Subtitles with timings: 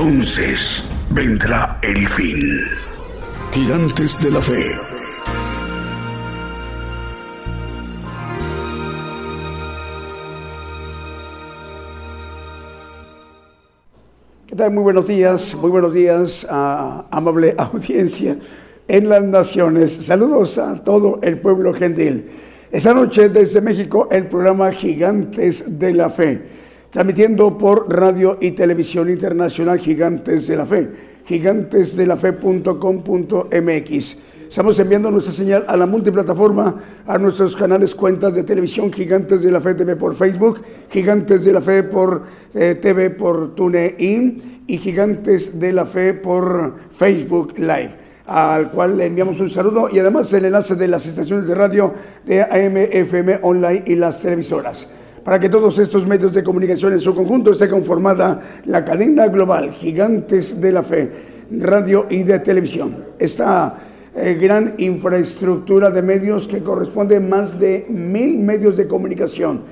[0.00, 2.62] entonces vendrá el fin.
[3.52, 4.70] Gigantes de la Fe.
[14.46, 14.72] ¿Qué tal?
[14.72, 18.38] Muy buenos días, muy buenos días, a amable audiencia
[18.88, 19.92] en las naciones.
[19.92, 22.30] Saludos a todo el pueblo gentil.
[22.72, 29.08] Esta noche desde México el programa Gigantes de la Fe transmitiendo por radio y televisión
[29.08, 30.90] internacional Gigantes de la Fe,
[31.24, 34.16] gigantesdelafe.com.mx.
[34.48, 36.74] Estamos enviando nuestra señal a la multiplataforma,
[37.06, 41.52] a nuestros canales, cuentas de televisión, Gigantes de la Fe TV por Facebook, Gigantes de
[41.52, 48.00] la Fe por eh, TV por TuneIn y Gigantes de la Fe por Facebook Live
[48.26, 51.92] al cual le enviamos un saludo y además el enlace de las estaciones de radio
[52.24, 54.86] de AM, FM, online y las televisoras
[55.24, 59.72] para que todos estos medios de comunicación en su conjunto esté conformada la cadena global
[59.72, 61.10] Gigantes de la Fe,
[61.50, 63.04] radio y de televisión.
[63.18, 63.78] Esta
[64.14, 69.62] eh, gran infraestructura de medios que corresponde a más de mil medios de comunicación,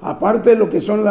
[0.00, 1.04] aparte de lo que son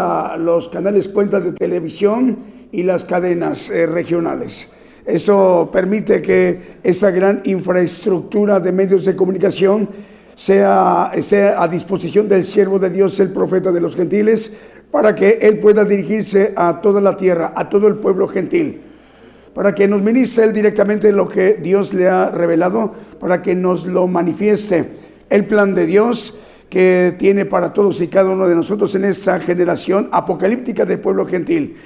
[0.43, 2.37] los canales cuentas de televisión
[2.71, 4.69] y las cadenas eh, regionales.
[5.05, 9.87] Eso permite que esa gran infraestructura de medios de comunicación
[10.35, 14.53] sea, a disposición del siervo de Dios, el profeta de los gentiles,
[14.91, 18.81] para que él pueda dirigirse a toda la tierra, a todo el pueblo gentil,
[19.53, 23.85] para que nos ministre él directamente lo que Dios le ha revelado, para que nos
[23.85, 24.85] lo manifieste.
[25.29, 26.37] El plan de Dios
[26.69, 31.25] que tiene para todos y cada uno de nosotros en esta generación apocalíptica del pueblo
[31.25, 31.77] gentil.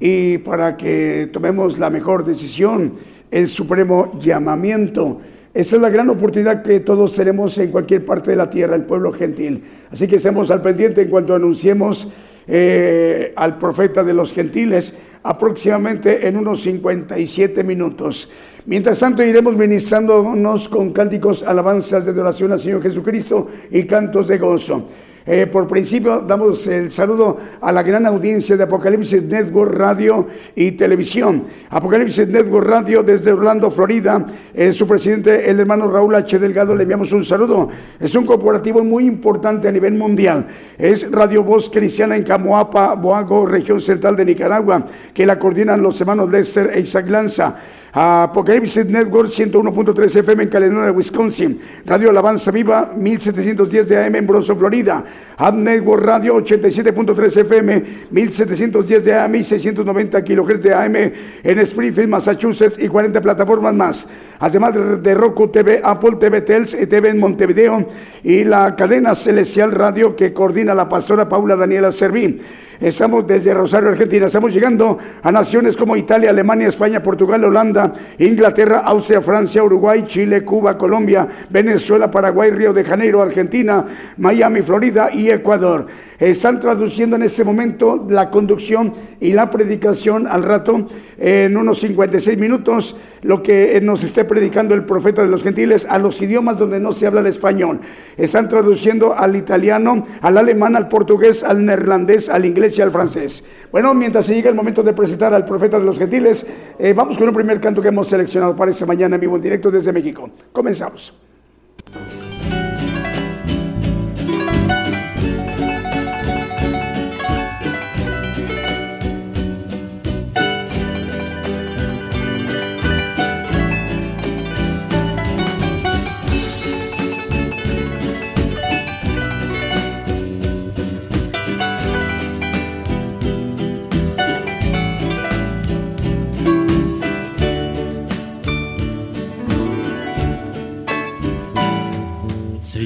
[0.00, 2.94] Y para que tomemos la mejor decisión,
[3.30, 5.20] el supremo llamamiento
[5.58, 8.84] esa es la gran oportunidad que todos tenemos en cualquier parte de la tierra, el
[8.84, 9.64] pueblo gentil.
[9.90, 12.06] Así que estemos al pendiente en cuanto anunciemos
[12.46, 18.30] eh, al profeta de los gentiles aproximadamente en unos 57 minutos.
[18.66, 24.38] Mientras tanto iremos ministrándonos con cánticos, alabanzas de adoración al Señor Jesucristo y cantos de
[24.38, 24.88] gozo.
[25.30, 30.72] Eh, por principio, damos el saludo a la gran audiencia de Apocalipsis Network Radio y
[30.72, 31.44] Televisión.
[31.68, 34.24] Apocalipsis Network Radio desde Orlando, Florida.
[34.54, 36.38] Eh, su presidente, el hermano Raúl H.
[36.38, 37.68] Delgado, le enviamos un saludo.
[38.00, 40.46] Es un corporativo muy importante a nivel mundial.
[40.78, 46.00] Es Radio Voz Cristiana en Camoapa, Boago, región central de Nicaragua, que la coordinan los
[46.00, 47.54] hermanos Lester e Isaac Lanza.
[47.92, 51.58] Apocalipsis Network 101.3 FM en Caledonia, Wisconsin.
[51.86, 55.04] Radio Alabanza Viva 1710 de AM en Bronson, Florida.
[55.38, 62.08] Ad Network Radio 87.3 FM 1710 de AM y 690 kHz de AM en Springfield,
[62.10, 64.08] Massachusetts y 40 plataformas más.
[64.38, 67.88] Además de Roku TV, Apple TV, Tels TV en Montevideo
[68.22, 72.42] y la cadena Celestial Radio que coordina la pastora Paula Daniela Servín.
[72.80, 74.26] Estamos desde Rosario, Argentina.
[74.26, 80.44] Estamos llegando a naciones como Italia, Alemania, España, Portugal, Holanda, Inglaterra, Austria, Francia, Uruguay, Chile,
[80.44, 83.84] Cuba, Colombia, Venezuela, Paraguay, Río de Janeiro, Argentina,
[84.16, 85.86] Miami, Florida y Ecuador.
[86.20, 92.38] Están traduciendo en este momento la conducción y la predicación al rato en unos 56
[92.38, 96.80] minutos, lo que nos esté predicando el profeta de los gentiles a los idiomas donde
[96.80, 97.80] no se habla el español.
[98.16, 103.44] Están traduciendo al italiano, al alemán, al portugués, al neerlandés, al inglés y al francés.
[103.70, 106.44] Bueno, mientras se llega el momento de presentar al profeta de los gentiles,
[106.78, 109.42] eh, vamos con un primer canto que hemos seleccionado para esta mañana en vivo en
[109.42, 110.28] directo desde México.
[110.52, 111.27] Comenzamos.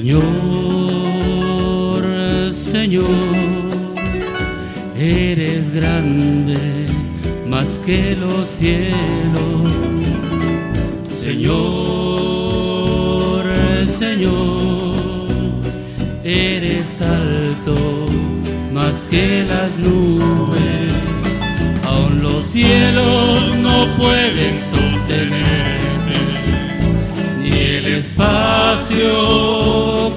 [0.03, 2.03] Señor,
[2.51, 3.07] Señor,
[4.97, 6.57] eres grande
[7.47, 9.71] más que los cielos.
[11.23, 11.55] Señor,
[13.97, 14.97] Señor,
[16.25, 18.05] eres alto
[18.73, 20.91] más que las nubes.
[21.85, 26.19] Aún los cielos no pueden sostenerte,
[27.41, 29.62] ni el espacio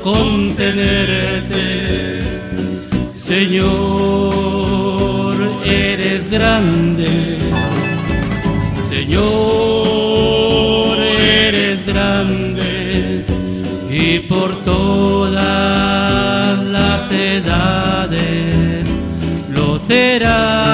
[0.06, 1.66] contenerte.
[3.12, 3.74] Señor,
[5.64, 7.38] eres grande.
[8.88, 9.26] Señor,
[10.96, 13.24] eres grande.
[13.90, 15.42] Y por todas
[16.76, 18.88] las edades
[19.52, 20.66] lo será.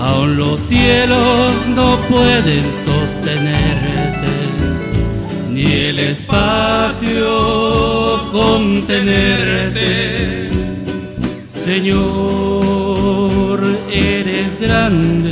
[0.00, 2.69] Aún los cielos no pueden
[8.90, 10.50] contenerte.
[11.64, 13.60] Señor,
[13.92, 15.29] eres grande.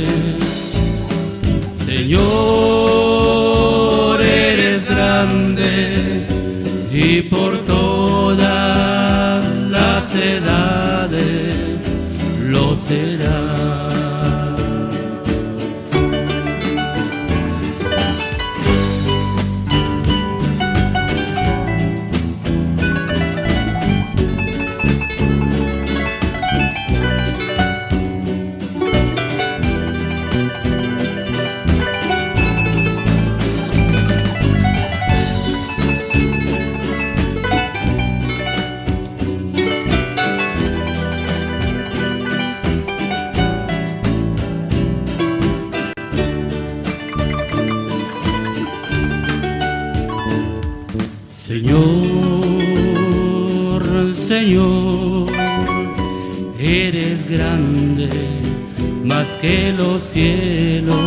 [59.41, 60.97] Que los cielos.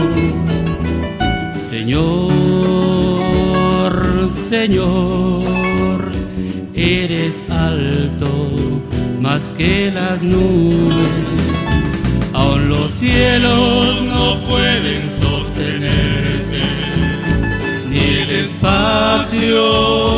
[1.69, 2.33] Señor,
[4.31, 6.11] Señor,
[6.75, 8.51] eres alto
[9.21, 11.09] más que las nubes.
[12.33, 16.63] Aún los cielos no pueden sostenerte,
[17.91, 20.12] ni el espacio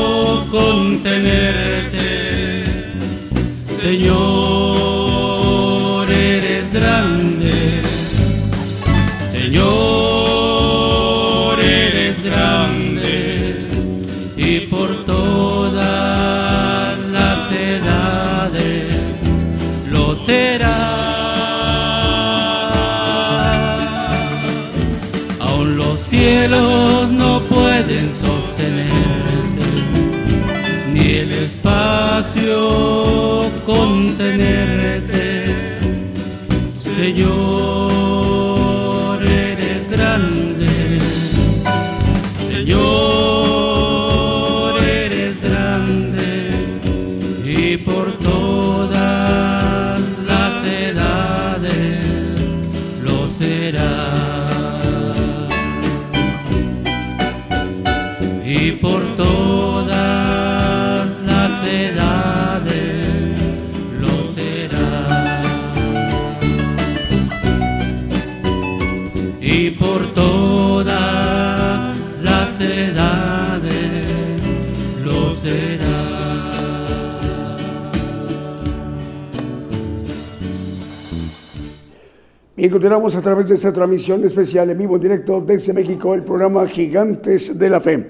[82.65, 86.23] Y continuamos a través de esta transmisión especial en vivo, en directo desde México, el
[86.23, 88.09] programa Gigantes de la Fe.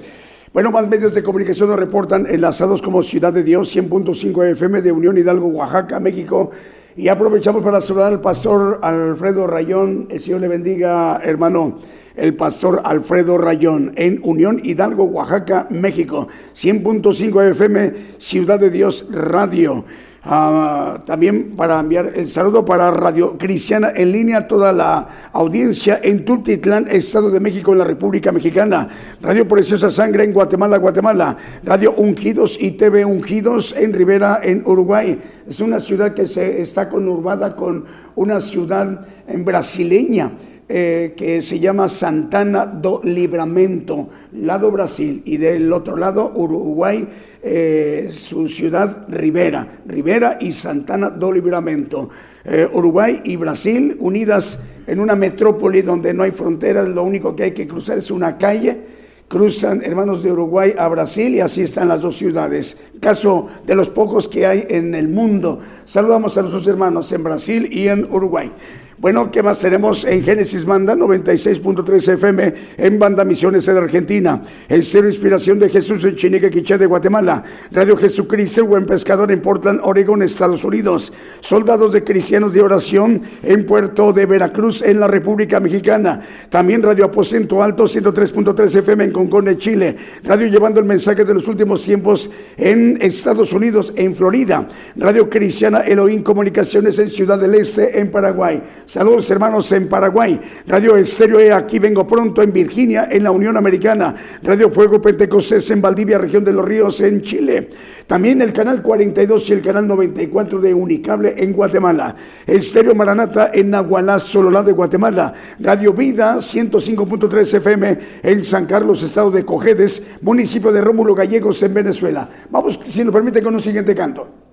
[0.52, 4.92] Bueno, más medios de comunicación nos reportan enlazados como Ciudad de Dios, 100.5 FM de
[4.92, 6.52] Unión Hidalgo, Oaxaca, México.
[6.94, 10.06] Y aprovechamos para saludar al pastor Alfredo Rayón.
[10.08, 11.80] El Señor le bendiga, hermano.
[12.14, 16.28] El pastor Alfredo Rayón en Unión Hidalgo, Oaxaca, México.
[16.54, 19.84] 100.5 FM, Ciudad de Dios Radio.
[20.26, 26.24] Ah, también para enviar el saludo para Radio Cristiana en línea, toda la audiencia en
[26.24, 28.88] Tultitlán, Estado de México, en la República Mexicana.
[29.20, 31.36] Radio Preciosa Sangre en Guatemala, Guatemala.
[31.62, 35.20] Radio Ungidos y TV Ungidos en Rivera, en Uruguay.
[35.46, 40.32] Es una ciudad que se está conurbada con una ciudad en brasileña.
[40.66, 47.06] Eh, que se llama Santana do Libramento, lado Brasil, y del otro lado Uruguay,
[47.46, 52.08] eh, su ciudad Rivera, Rivera y Santana do Libramento.
[52.42, 57.44] Eh, Uruguay y Brasil unidas en una metrópoli donde no hay fronteras, lo único que
[57.44, 58.94] hay que cruzar es una calle.
[59.28, 62.78] Cruzan hermanos de Uruguay a Brasil y así están las dos ciudades.
[62.98, 65.60] Caso de los pocos que hay en el mundo.
[65.84, 68.52] Saludamos a nuestros hermanos en Brasil y en Uruguay.
[68.96, 74.40] Bueno, ¿qué más tenemos en Génesis Manda 96.3 FM en Banda Misiones en Argentina?
[74.68, 77.42] El Cero Inspiración de Jesús en Chinique, Quiché de Guatemala.
[77.72, 81.12] Radio Jesucristo, el Buen Pescador en Portland, Oregon, Estados Unidos.
[81.40, 86.20] Soldados de Cristianos de Oración en Puerto de Veracruz, en la República Mexicana.
[86.48, 89.96] También Radio Aposento Alto 103.3 FM en Concone, Chile.
[90.22, 94.68] Radio llevando el mensaje de los últimos tiempos en Estados Unidos, en Florida.
[94.94, 98.62] Radio Cristiana Elohim Comunicaciones en Ciudad del Este, en Paraguay.
[98.86, 100.40] Saludos hermanos en Paraguay.
[100.66, 104.14] Radio Estéreo E, aquí vengo pronto en Virginia, en la Unión Americana.
[104.42, 107.70] Radio Fuego Pentecostés en Valdivia, región de los Ríos, en Chile.
[108.06, 112.14] También el canal 42 y el canal 94 de Unicable en Guatemala.
[112.46, 115.32] Estéreo Maranata en Nahualá, Sololá de Guatemala.
[115.60, 121.72] Radio Vida 105.3 FM en San Carlos, estado de Cojedes, municipio de Rómulo Gallegos en
[121.72, 122.28] Venezuela.
[122.50, 124.43] Vamos, si nos permite, con un siguiente canto.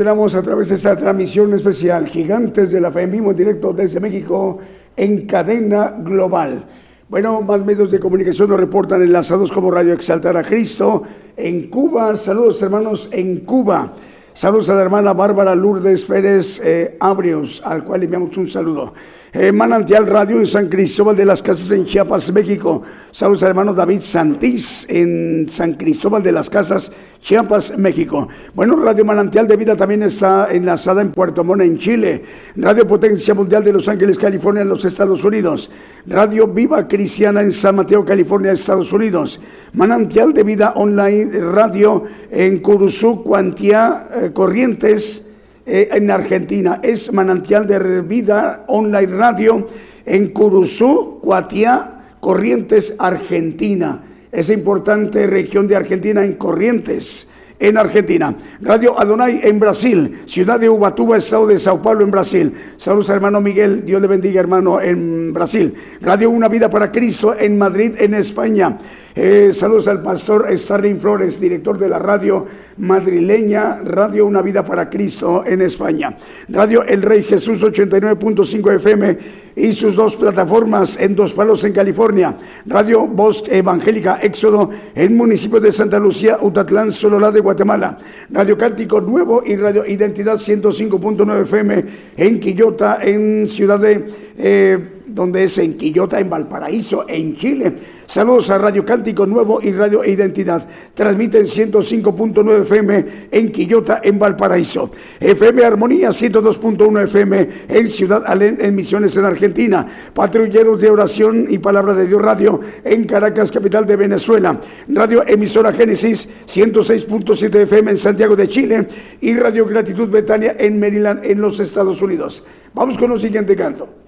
[0.00, 3.98] A través de esta transmisión especial, Gigantes de la Fe en vivo en directo desde
[3.98, 4.58] México
[4.96, 6.64] en cadena global.
[7.08, 11.02] Bueno, más medios de comunicación nos reportan enlazados como Radio Exaltar a Cristo
[11.36, 12.14] en Cuba.
[12.14, 13.92] Saludos hermanos en Cuba.
[14.34, 18.94] Saludos a la hermana Bárbara Lourdes Pérez eh, Abrios, al cual enviamos un saludo.
[19.30, 22.82] Eh, Manantial Radio en San Cristóbal de las Casas en Chiapas, México.
[23.10, 28.26] Saludos al hermano David Santís en San Cristóbal de las Casas, Chiapas, México.
[28.54, 32.22] Bueno, Radio Manantial de Vida también está enlazada en Puerto Mona, en Chile.
[32.56, 35.70] Radio Potencia Mundial de Los Ángeles, California, en los Estados Unidos.
[36.06, 39.42] Radio Viva Cristiana en San Mateo, California, Estados Unidos.
[39.74, 45.27] Manantial de Vida Online Radio en Curuzú, Cuantía, eh, Corrientes,
[45.68, 46.80] eh, en Argentina.
[46.82, 49.68] Es Manantial de Vida Online Radio
[50.06, 54.02] en Curuzú, Cuatía, Corrientes, Argentina.
[54.32, 58.34] Esa importante región de Argentina en Corrientes en Argentina.
[58.60, 60.20] Radio Adonai en Brasil.
[60.26, 62.52] Ciudad de Ubatuba, Estado de Sao Paulo en Brasil.
[62.76, 63.84] Saludos hermano Miguel.
[63.84, 65.74] Dios le bendiga hermano en Brasil.
[66.00, 68.78] Radio Una Vida para Cristo en Madrid, en España.
[69.20, 72.46] Eh, saludos al pastor Starling Flores, director de la radio
[72.76, 76.16] madrileña, Radio Una Vida para Cristo en España.
[76.48, 79.18] Radio El Rey Jesús 89.5 FM
[79.56, 82.36] y sus dos plataformas en Dos Palos en California.
[82.66, 87.98] Radio Voz Evangélica Éxodo en municipio de Santa Lucía, Utatlán, Sololá de Guatemala.
[88.30, 91.84] Radio Cántico Nuevo y Radio Identidad 105.9 FM
[92.16, 94.28] en Quillota, en Ciudad de...
[94.38, 97.74] Eh, donde es en Quillota, en Valparaíso, en Chile.
[98.08, 100.66] Saludos a Radio Cántico Nuevo y Radio Identidad.
[100.94, 104.90] Transmiten 105.9 FM en Quillota, en Valparaíso.
[105.20, 109.86] FM Armonía 102.1 FM en Ciudad Alén, en Misiones, en Argentina.
[110.14, 114.58] Patrulleros de Oración y Palabra de Dios Radio en Caracas, capital de Venezuela.
[114.88, 118.88] Radio Emisora Génesis 106.7 FM en Santiago de Chile.
[119.20, 122.42] Y Radio Gratitud Betania en Maryland, en los Estados Unidos.
[122.72, 124.07] Vamos con el siguiente canto.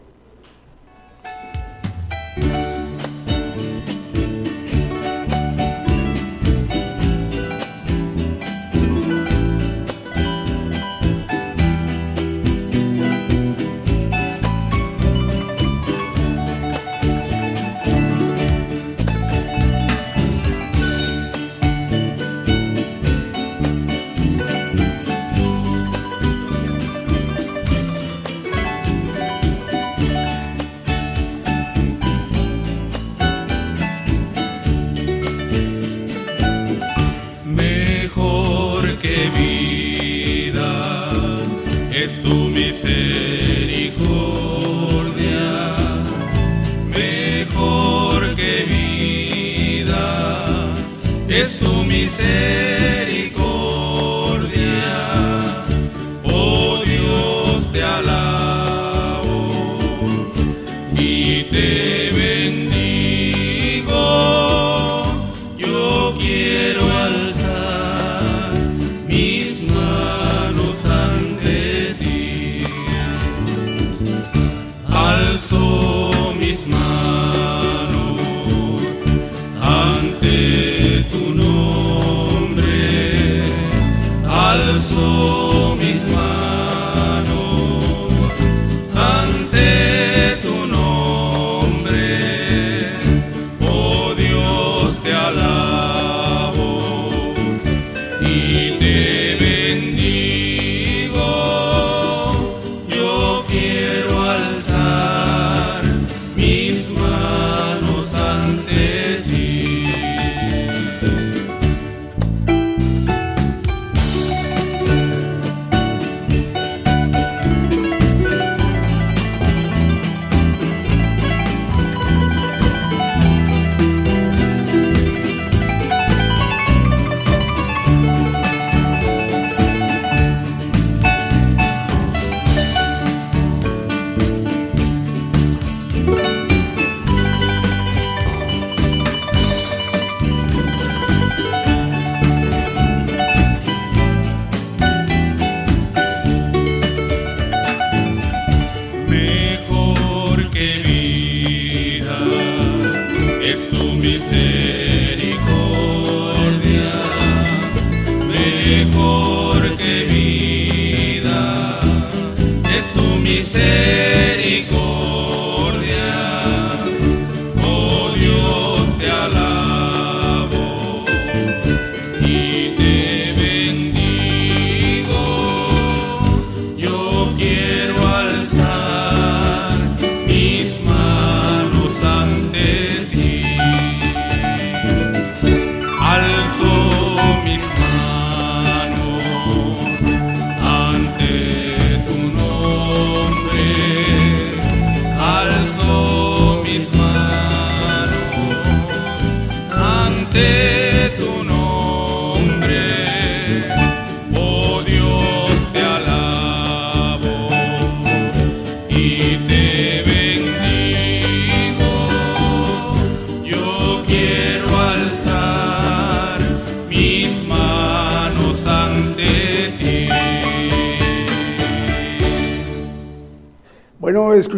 [85.01, 85.40] Quiero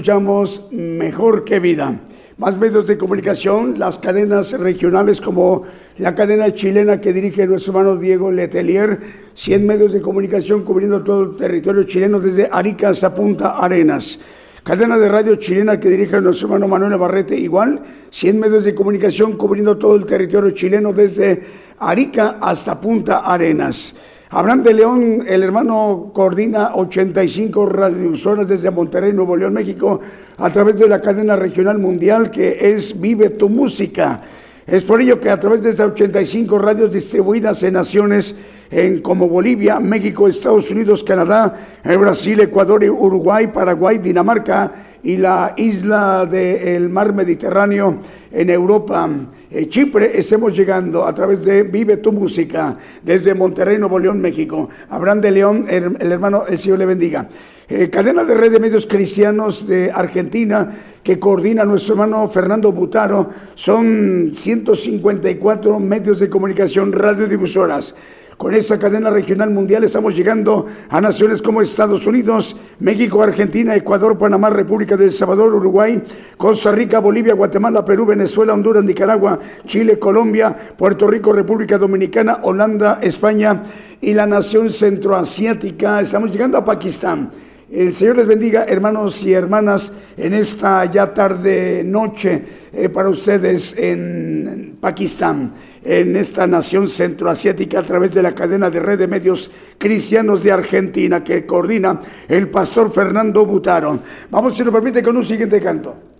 [0.03, 2.01] escuchamos Mejor que Vida.
[2.37, 5.63] Más medios de comunicación, las cadenas regionales como
[5.99, 8.99] la cadena chilena que dirige nuestro hermano Diego Letelier,
[9.33, 14.19] 100 medios de comunicación cubriendo todo el territorio chileno desde Arica hasta Punta Arenas.
[14.65, 19.37] Cadena de radio chilena que dirige nuestro hermano Manuel Barrete, igual, 100 medios de comunicación
[19.37, 21.45] cubriendo todo el territorio chileno desde
[21.79, 23.95] Arica hasta Punta Arenas.
[24.35, 30.01] Abraham de León, el hermano, coordina 85 radiodifusoras desde Monterrey, Nuevo León, México,
[30.39, 34.23] a través de la cadena regional mundial que es Vive tu Música.
[34.67, 38.35] Es por ello que a través de estas 85 radios distribuidas en naciones
[39.03, 46.89] como Bolivia, México, Estados Unidos, Canadá, Brasil, Ecuador, Uruguay, Paraguay, Dinamarca y la isla del
[46.89, 47.99] mar Mediterráneo
[48.31, 49.11] en Europa,
[49.69, 54.71] Chipre, estemos llegando a través de Vive tu Música desde Monterrey, Nuevo León, México.
[54.89, 57.29] Abraham de León, el, hermano, el Señor le bendiga.
[57.69, 60.71] Eh, cadena de red de medios cristianos de Argentina
[61.03, 63.31] que coordina nuestro hermano Fernando Butaro.
[63.55, 67.95] Son 154 medios de comunicación radiodifusoras.
[68.43, 74.19] Con esta cadena regional mundial estamos llegando a naciones como Estados Unidos, México, Argentina, Ecuador,
[74.19, 76.03] Panamá, República del Salvador, Uruguay,
[76.37, 82.99] Costa Rica, Bolivia, Guatemala, Perú, Venezuela, Honduras, Nicaragua, Chile, Colombia, Puerto Rico, República Dominicana, Holanda,
[83.01, 83.63] España
[84.01, 86.01] y la nación centroasiática.
[86.01, 87.31] Estamos llegando a Pakistán.
[87.73, 93.75] El Señor les bendiga, hermanos y hermanas, en esta ya tarde noche eh, para ustedes
[93.79, 99.51] en Pakistán en esta nación centroasiática a través de la cadena de red de medios
[99.79, 104.01] cristianos de Argentina que coordina el pastor Fernando Butaro.
[104.31, 106.12] Vamos, si nos permite, con un siguiente canto.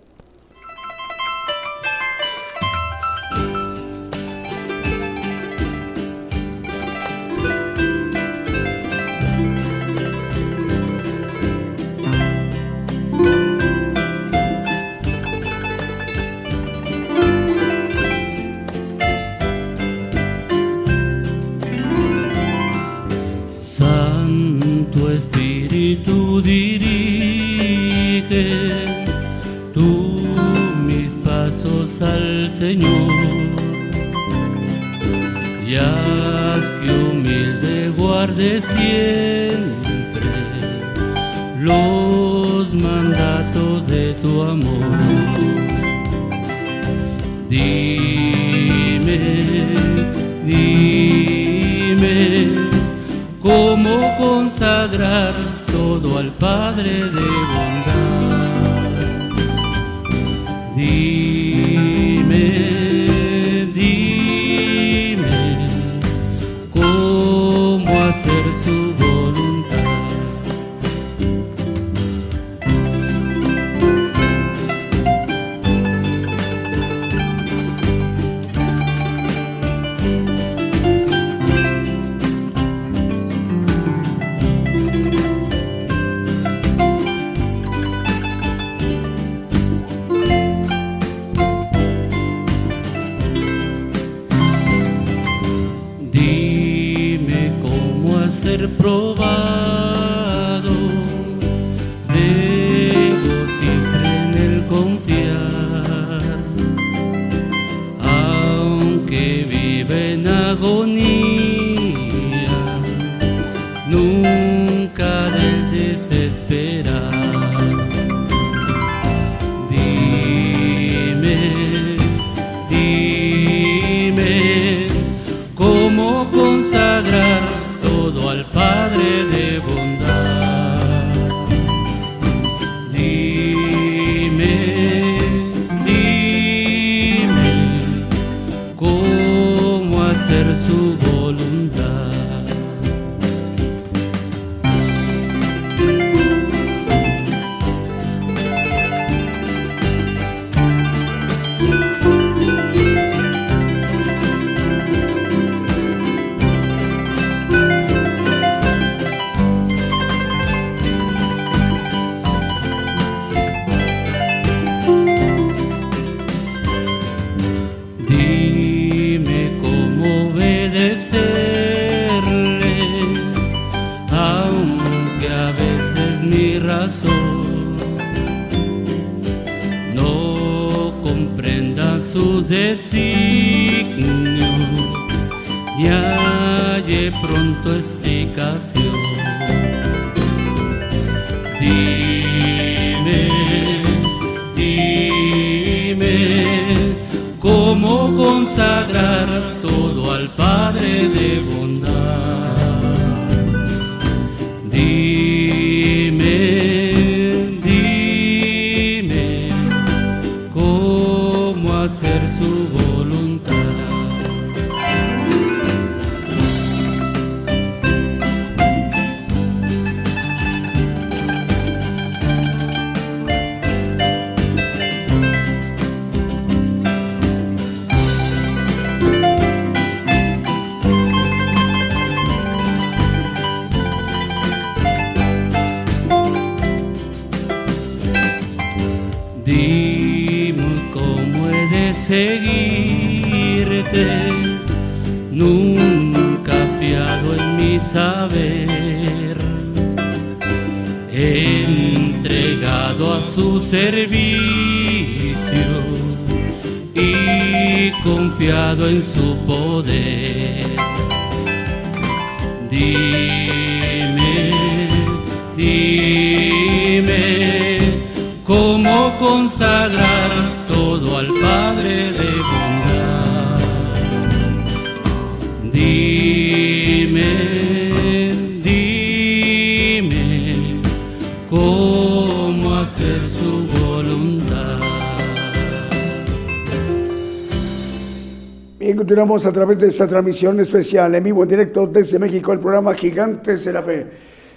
[289.33, 293.65] A través de esta transmisión especial en vivo en directo desde México, el programa Gigantes
[293.65, 294.07] de la Fe.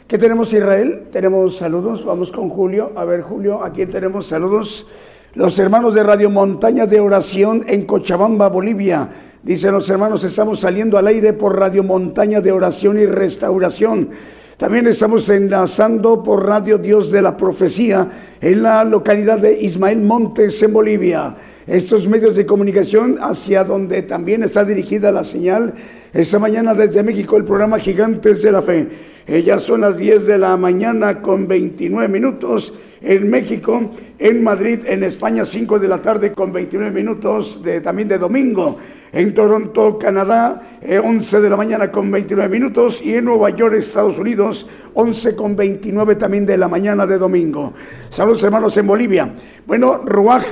[0.07, 1.05] ¿Qué tenemos Israel?
[1.11, 2.93] Tenemos saludos, vamos con Julio.
[2.95, 4.87] A ver, Julio, aquí tenemos saludos.
[5.33, 9.09] Los hermanos de Radio Montaña de Oración en Cochabamba, Bolivia.
[9.43, 14.11] Dicen los hermanos, estamos saliendo al aire por Radio Montaña de Oración y Restauración.
[14.57, 18.09] También estamos enlazando por Radio Dios de la Profecía
[18.41, 21.37] en la localidad de Ismael Montes, en Bolivia.
[21.67, 25.75] Estos medios de comunicación hacia donde también está dirigida la señal
[26.15, 28.89] esta mañana desde México el programa Gigantes de la Fe.
[29.27, 35.05] Ellas son las 10 de la mañana con 29 minutos en México, en Madrid, en
[35.05, 38.79] España 5 de la tarde con 29 minutos de, también de domingo.
[39.17, 40.63] En Toronto, Canadá,
[41.03, 45.57] 11 de la mañana con 29 minutos y en Nueva York, Estados Unidos, 11 con
[45.57, 47.73] 29 también de la mañana de domingo.
[48.11, 49.35] Saludos hermanos en Bolivia.
[49.67, 50.45] Bueno, Ruaj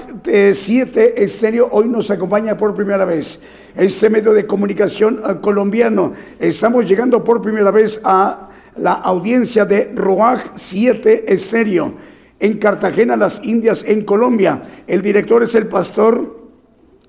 [0.54, 3.38] 7 Estéreo hoy nos acompaña por primera vez.
[3.76, 6.14] Este medio de comunicación eh, colombiano.
[6.38, 11.96] Estamos llegando por primera vez a la audiencia de Ruaj 7 Estéreo
[12.40, 14.62] en Cartagena, las Indias, en Colombia.
[14.86, 16.44] El director es el pastor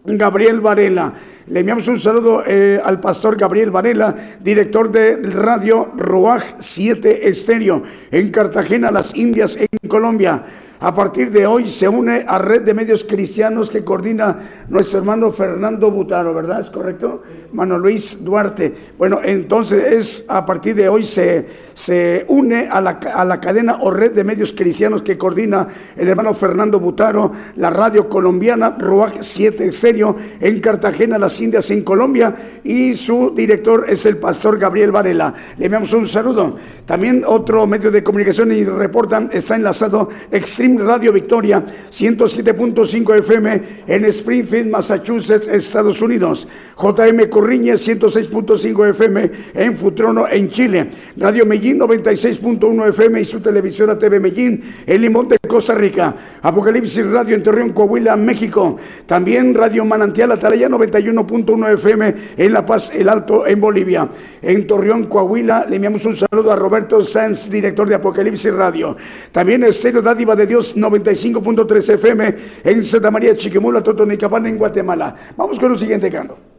[0.03, 1.13] Gabriel Varela.
[1.47, 7.83] Le enviamos un saludo eh, al pastor Gabriel Varela, director de Radio Roaj 7 Estéreo,
[8.09, 10.43] en Cartagena, las Indias, en Colombia.
[10.79, 15.31] A partir de hoy se une a Red de Medios Cristianos que coordina nuestro hermano
[15.31, 16.61] Fernando Butaro, ¿verdad?
[16.61, 17.21] ¿Es correcto?
[17.53, 18.73] Mano Luis Duarte.
[18.97, 23.77] Bueno, entonces es a partir de hoy se, se une a la, a la cadena
[23.81, 29.21] o red de medios cristianos que coordina el hermano Fernando Butaro, la radio colombiana Ruach
[29.21, 32.33] 7 Serio en Cartagena, las Indias, en Colombia,
[32.63, 35.33] y su director es el pastor Gabriel Varela.
[35.57, 36.55] Le enviamos un saludo.
[36.85, 44.05] También otro medio de comunicación y reportan está enlazado Extreme Radio Victoria 107.5 FM en
[44.05, 46.47] Springfield, Massachusetts, Estados Unidos.
[46.77, 50.89] JM Corriñez 106.5 FM en Futrono, en Chile.
[51.17, 56.15] Radio 96.1 FM y su televisora TV Medellín en Limón de Costa Rica.
[56.41, 58.77] Apocalipsis Radio en Torreón, Coahuila, México.
[59.05, 64.09] También Radio Manantial Atalaya 91.1 FM en La Paz, El Alto, en Bolivia.
[64.41, 68.95] En Torreón, Coahuila, le enviamos un saludo a Roberto Sanz, director de Apocalipsis Radio.
[69.31, 75.15] También Estéreo Dádiva de Dios 95.3 FM en Santa María Chiquimula, Totonicapán, en Guatemala.
[75.37, 76.54] Vamos con el siguiente canto.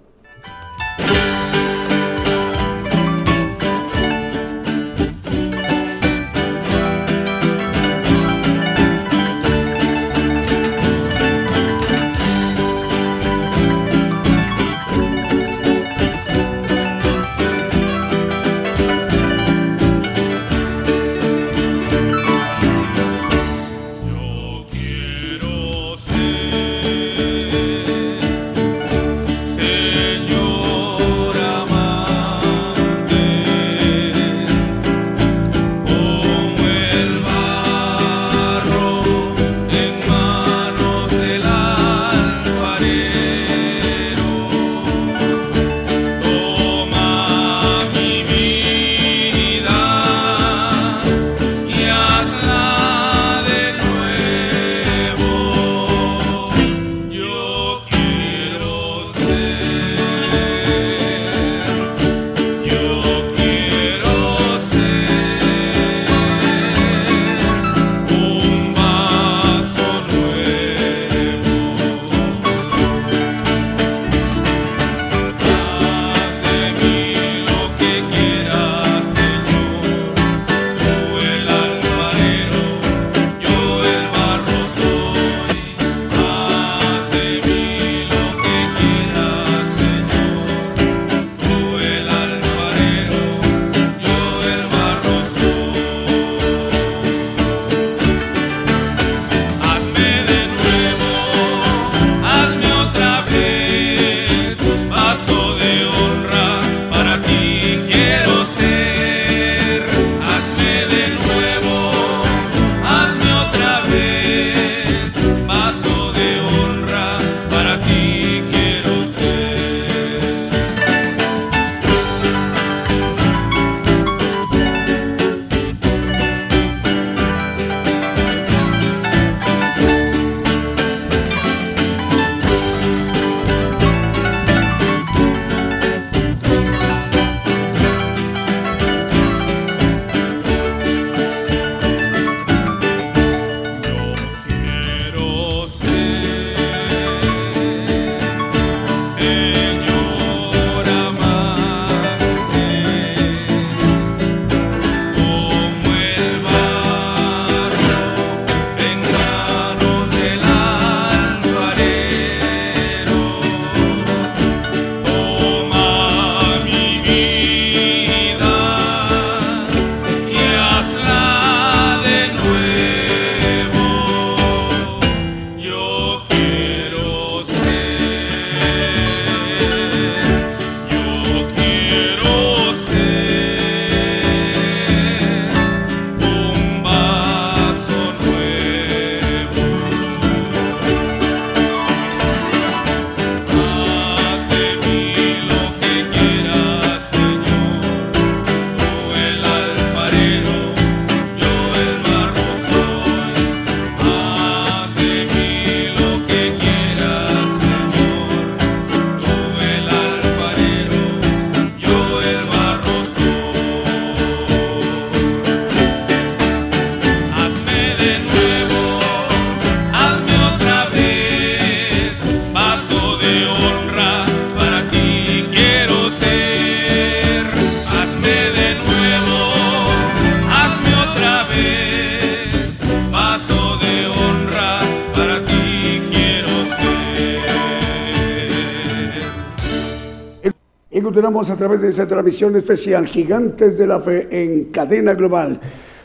[241.16, 245.58] Continuamos a través de esa transmisión especial Gigantes de la Fe en cadena global.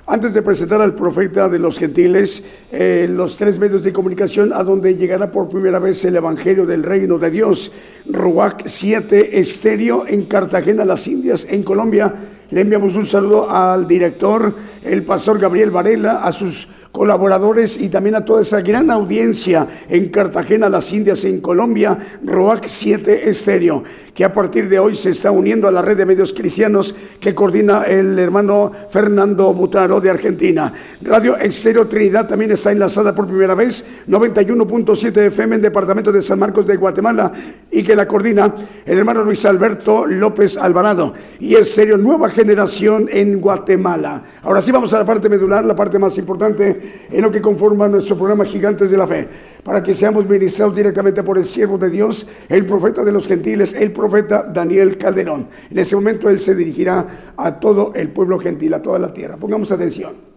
[0.08, 2.42] Antes de presentar al profeta de los gentiles,
[2.72, 6.84] eh, los tres medios de comunicación a donde llegará por primera vez el Evangelio del
[6.84, 7.74] Reino de Dios,
[8.06, 12.16] Ruac 7 Estéreo en Cartagena, las Indias, en Colombia.
[12.50, 18.16] Le enviamos un saludo al director, el pastor Gabriel Varela, a sus colaboradores y también
[18.16, 23.84] a toda esa gran audiencia en Cartagena, las Indias, en Colombia, ROAC 7 Estéreo,
[24.14, 27.34] que a partir de hoy se está uniendo a la red de medios cristianos que
[27.34, 30.74] coordina el hermano Fernando Butaro de Argentina.
[31.02, 36.40] Radio Estéreo Trinidad también está enlazada por primera vez, 91.7 FM en Departamento de San
[36.40, 37.32] Marcos de Guatemala
[37.72, 38.54] y que la coordina
[38.86, 44.24] el hermano Luis Alberto López Alvarado y Estéreo Nueva Generación en Guatemala.
[44.44, 46.81] Ahora sí vamos a la parte medular, la parte más importante
[47.12, 49.28] en lo que conforma nuestro programa Gigantes de la Fe,
[49.64, 53.74] para que seamos ministrados directamente por el siervo de Dios, el profeta de los gentiles,
[53.74, 55.50] el profeta Daniel Calderón.
[55.70, 59.38] En ese momento él se dirigirá a todo el pueblo gentil, a toda la tierra.
[59.38, 60.32] Pongamos atención.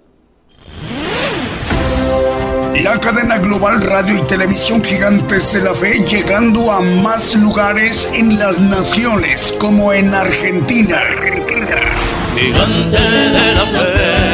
[2.83, 8.39] La cadena global radio y televisión Gigantes de la Fe llegando a más lugares en
[8.39, 10.99] las naciones como en Argentina.
[10.99, 11.77] Argentina.
[12.37, 14.34] Gigante de la fe.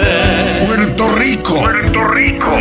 [2.21, 2.55] Rico.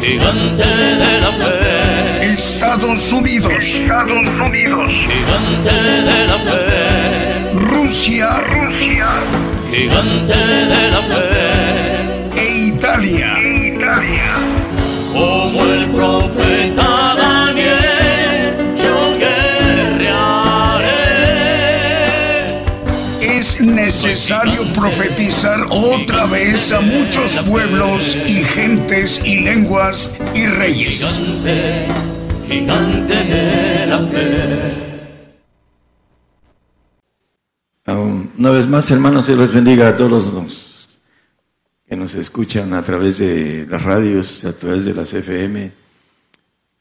[0.00, 2.32] Gigante de la fe.
[2.32, 3.52] Estados Unidos.
[3.52, 4.90] Estados Unidos.
[4.90, 5.74] Gigante
[6.08, 7.52] de la fe.
[7.56, 8.28] Rusia.
[8.54, 9.08] Rusia.
[9.70, 10.34] Gigante
[10.72, 12.40] de la fe.
[12.40, 13.38] E Italia.
[13.38, 14.32] Italia.
[15.12, 17.05] Como el profeta
[23.86, 31.06] necesario profetizar otra vez a muchos pueblos y gentes y lenguas y reyes.
[32.48, 34.72] Gigante, de la fe.
[37.86, 40.88] Um, Una vez más, hermanos, Dios les bendiga a todos los
[41.88, 45.72] que nos escuchan a través de las radios, a través de las FM,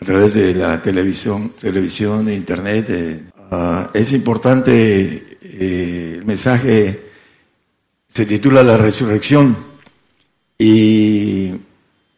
[0.01, 2.86] a través de la televisión, televisión e internet.
[2.89, 3.24] eh.
[3.51, 7.00] Ah, es importante, eh, el mensaje
[8.08, 9.56] se titula La resurrección.
[10.58, 11.54] Y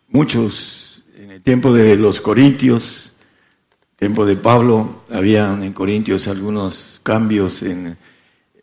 [0.09, 3.11] muchos en el tiempo de los Corintios,
[3.97, 7.97] tiempo de Pablo, habían en Corintios algunos cambios en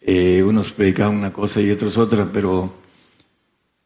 [0.01, 2.75] eh, unos predicaban una cosa y otros otra, pero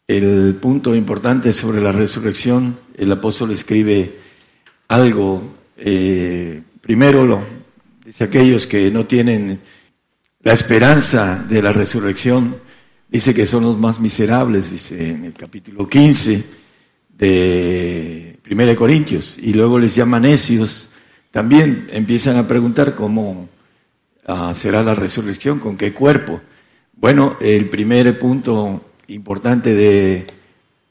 [0.07, 4.17] el punto importante sobre la resurrección, el apóstol escribe
[4.89, 5.43] algo,
[5.77, 7.43] eh, primero lo,
[8.05, 9.61] dice aquellos que no tienen
[10.43, 12.57] la esperanza de la resurrección,
[13.09, 16.45] dice que son los más miserables, dice en el capítulo 15
[17.17, 20.91] de 1 Corintios, y luego les llama necios,
[21.31, 23.49] también empiezan a preguntar cómo
[24.27, 26.41] ah, será la resurrección, con qué cuerpo.
[26.95, 30.27] Bueno, el primer punto importante de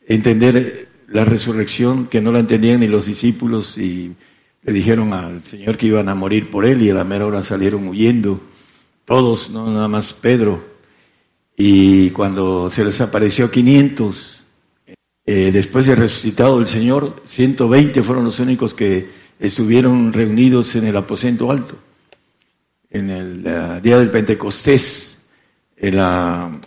[0.07, 4.13] entender la resurrección, que no la entendían ni los discípulos y
[4.63, 7.43] le dijeron al Señor que iban a morir por él y a la mera hora
[7.43, 8.41] salieron huyendo,
[9.07, 10.61] todos, no nada más Pedro.
[11.55, 14.43] Y cuando se les apareció 500,
[15.25, 20.95] eh, después de resucitado el Señor, 120 fueron los únicos que estuvieron reunidos en el
[20.97, 21.77] aposento alto,
[22.91, 25.17] en el eh, día del Pentecostés.
[25.77, 26.59] En la-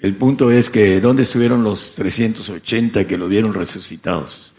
[0.00, 4.54] el punto es que ¿dónde estuvieron los 380 que lo vieron resucitados?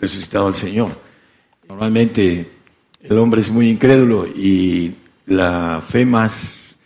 [0.00, 0.98] Resucitado al Señor.
[1.68, 2.50] Normalmente
[3.02, 4.94] el hombre es muy incrédulo y
[5.26, 6.76] la fe más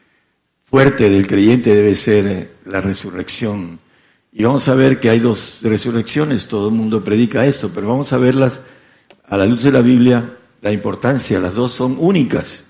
[0.64, 3.78] fuerte del creyente debe ser la resurrección.
[4.32, 8.12] Y vamos a ver que hay dos resurrecciones, todo el mundo predica esto, pero vamos
[8.12, 8.60] a verlas
[9.26, 12.64] a la luz de la Biblia, la importancia, las dos son únicas.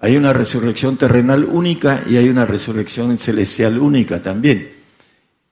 [0.00, 4.72] Hay una resurrección terrenal única y hay una resurrección celestial única también.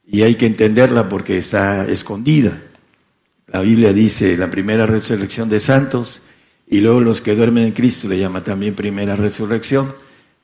[0.07, 2.63] Y hay que entenderla porque está escondida.
[3.49, 6.23] La Biblia dice la primera resurrección de santos
[6.69, 9.95] y luego los que duermen en Cristo le llama también primera resurrección,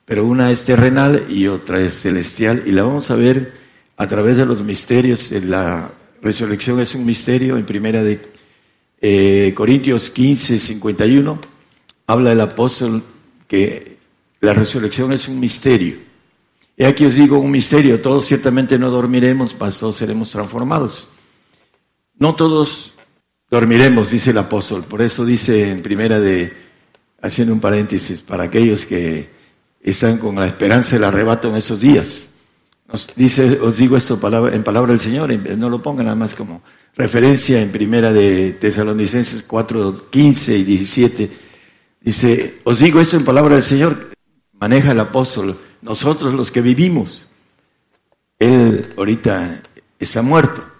[0.05, 3.53] pero una es terrenal y otra es celestial y la vamos a ver
[3.97, 5.31] a través de los misterios.
[5.31, 8.19] La resurrección es un misterio en primera de
[9.01, 11.53] eh, Corintios 15, 51
[12.07, 13.03] habla el apóstol
[13.47, 13.97] que
[14.39, 15.97] la resurrección es un misterio.
[16.75, 21.07] Y aquí os digo un misterio, todos ciertamente no dormiremos, mas todos seremos transformados.
[22.17, 22.92] No todos
[23.53, 24.83] dormiremos, dice el apóstol.
[24.83, 26.51] Por eso dice en primera de,
[27.21, 29.29] haciendo un paréntesis, para aquellos que
[29.79, 32.29] están con la esperanza del arrebato en esos días.
[33.15, 34.15] dice, os digo esto
[34.51, 36.63] en palabra del Señor, no lo pongan nada más como
[36.95, 41.31] referencia en primera de Tesalonicenses 4, 15 y 17.
[42.01, 44.09] Dice, os digo esto en palabra del Señor,
[44.53, 47.27] maneja el apóstol, nosotros los que vivimos.
[48.39, 49.61] Él ahorita
[49.99, 50.72] está muerto,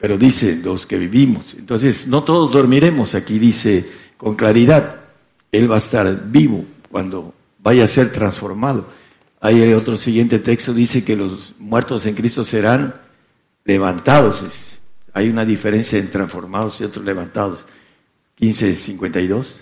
[0.00, 1.54] pero dice los que vivimos.
[1.56, 3.86] Entonces, no todos dormiremos, aquí dice
[4.16, 5.00] con claridad,
[5.52, 8.88] Él va a estar vivo cuando vaya a ser transformado.
[9.42, 12.94] Hay otro siguiente texto, dice que los muertos en Cristo serán
[13.64, 14.78] levantados.
[15.12, 17.66] Hay una diferencia entre transformados y otros levantados.
[18.38, 19.56] 15.52.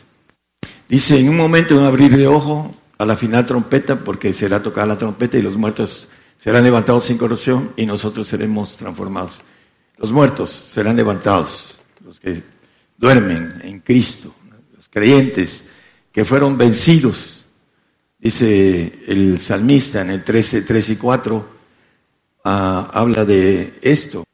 [0.88, 4.62] Dice, en un momento, en un abrir de ojo, a la final trompeta, porque será
[4.62, 6.08] tocada la trompeta y los muertos
[6.38, 9.40] serán levantados sin corrupción y nosotros seremos transformados.
[9.98, 12.42] Los muertos serán levantados, los que
[12.96, 14.34] duermen en Cristo,
[14.76, 15.68] los creyentes
[16.12, 17.44] que fueron vencidos.
[18.18, 21.48] Dice el salmista en el 13, 3 y 4,
[22.44, 24.24] ah, habla de esto.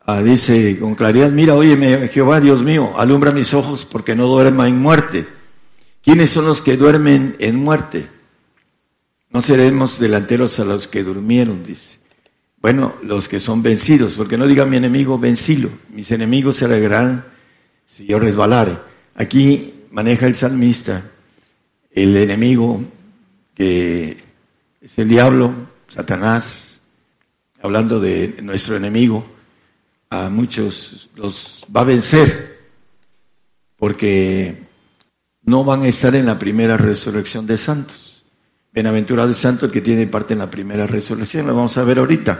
[0.00, 4.68] Ah, dice con claridad, mira, óyeme Jehová, Dios mío, alumbra mis ojos porque no duerma
[4.68, 5.26] en muerte
[6.06, 8.08] ¿Quiénes son los que duermen en muerte?
[9.30, 11.98] No seremos delanteros a los que durmieron, dice.
[12.60, 15.70] Bueno, los que son vencidos, porque no diga mi enemigo, vencilo.
[15.90, 17.24] Mis enemigos se alegrarán
[17.86, 18.76] si yo resbalare.
[19.14, 21.04] Aquí maneja el salmista
[21.96, 22.84] el enemigo
[23.54, 24.22] que
[24.82, 25.52] es el diablo,
[25.88, 26.78] Satanás,
[27.62, 29.26] hablando de nuestro enemigo,
[30.10, 32.58] a muchos los va a vencer,
[33.76, 34.66] porque
[35.42, 38.05] no van a estar en la primera resurrección de santos.
[38.76, 42.38] Bienaventurado el santo que tiene parte en la primera resurrección, lo vamos a ver ahorita.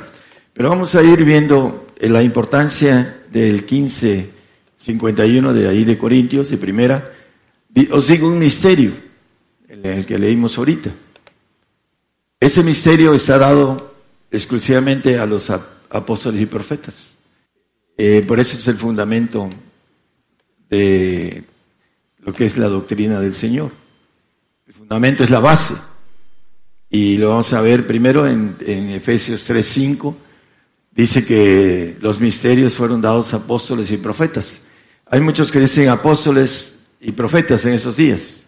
[0.53, 6.59] Pero vamos a ir viendo eh, la importancia del 1551 de ahí de Corintios, de
[6.59, 7.11] primera.
[7.91, 8.93] Os digo un misterio,
[9.67, 10.91] el que leímos ahorita.
[12.39, 13.95] Ese misterio está dado
[14.31, 17.17] exclusivamente a los apóstoles y profetas.
[17.97, 19.49] Eh, por eso es el fundamento
[20.69, 21.45] de
[22.19, 23.71] lo que es la doctrina del Señor.
[24.67, 25.73] El fundamento es la base.
[26.89, 30.15] Y lo vamos a ver primero en, en Efesios 3.5.
[30.93, 34.63] Dice que los misterios fueron dados a apóstoles y profetas.
[35.07, 38.47] Hay muchos que dicen apóstoles y profetas en esos días,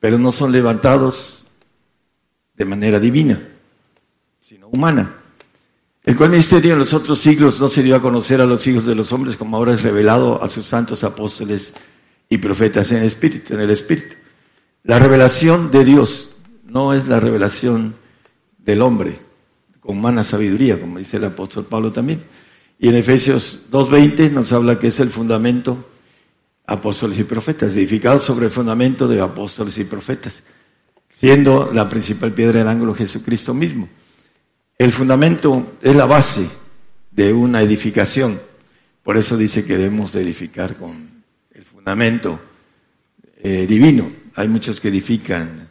[0.00, 1.44] pero no son levantados
[2.54, 3.40] de manera divina,
[4.40, 5.16] sino humana.
[6.02, 8.84] El cual misterio en los otros siglos no se dio a conocer a los hijos
[8.84, 11.72] de los hombres como ahora es revelado a sus santos apóstoles
[12.28, 14.14] y profetas en el Espíritu, en el Espíritu.
[14.82, 16.28] La revelación de Dios
[16.74, 17.94] no es la revelación
[18.58, 19.18] del hombre
[19.80, 22.22] con humana sabiduría, como dice el apóstol Pablo también.
[22.78, 25.90] Y en Efesios 2.20 nos habla que es el fundamento
[26.66, 30.42] apóstoles y profetas, edificado sobre el fundamento de apóstoles y profetas,
[31.08, 33.88] siendo la principal piedra del ángulo Jesucristo mismo.
[34.76, 36.48] El fundamento es la base
[37.10, 38.40] de una edificación.
[39.02, 41.14] Por eso dice que debemos de edificar con
[41.70, 42.40] fundamento
[43.36, 44.10] eh, divino.
[44.34, 45.63] Hay muchos que edifican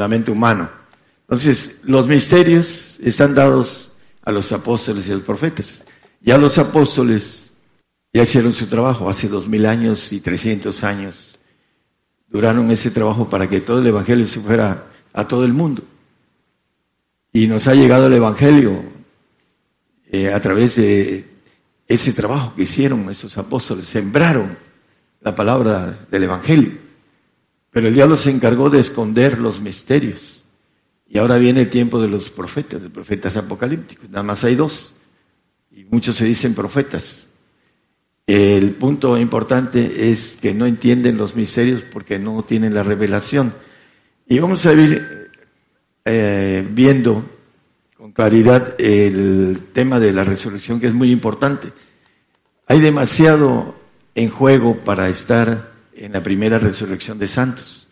[0.00, 0.70] fundamento humano.
[1.24, 3.92] Entonces, los misterios están dados
[4.22, 5.84] a los apóstoles y a los profetas.
[6.22, 7.50] Ya los apóstoles
[8.10, 11.38] ya hicieron su trabajo hace dos mil años y trescientos años.
[12.28, 15.82] Duraron ese trabajo para que todo el Evangelio se fuera a todo el mundo.
[17.30, 18.82] Y nos ha llegado el Evangelio
[20.10, 21.28] eh, a través de
[21.86, 23.84] ese trabajo que hicieron esos apóstoles.
[23.84, 24.56] Sembraron
[25.20, 26.89] la palabra del Evangelio.
[27.70, 30.42] Pero el diablo se encargó de esconder los misterios.
[31.08, 34.08] Y ahora viene el tiempo de los profetas, de profetas apocalípticos.
[34.10, 34.94] Nada más hay dos.
[35.70, 37.28] Y muchos se dicen profetas.
[38.26, 43.54] El punto importante es que no entienden los misterios porque no tienen la revelación.
[44.28, 45.30] Y vamos a ir
[46.04, 47.24] eh, viendo
[47.96, 51.72] con claridad el tema de la resurrección que es muy importante.
[52.66, 53.74] Hay demasiado
[54.14, 55.69] en juego para estar
[56.00, 57.88] en la primera resurrección de santos.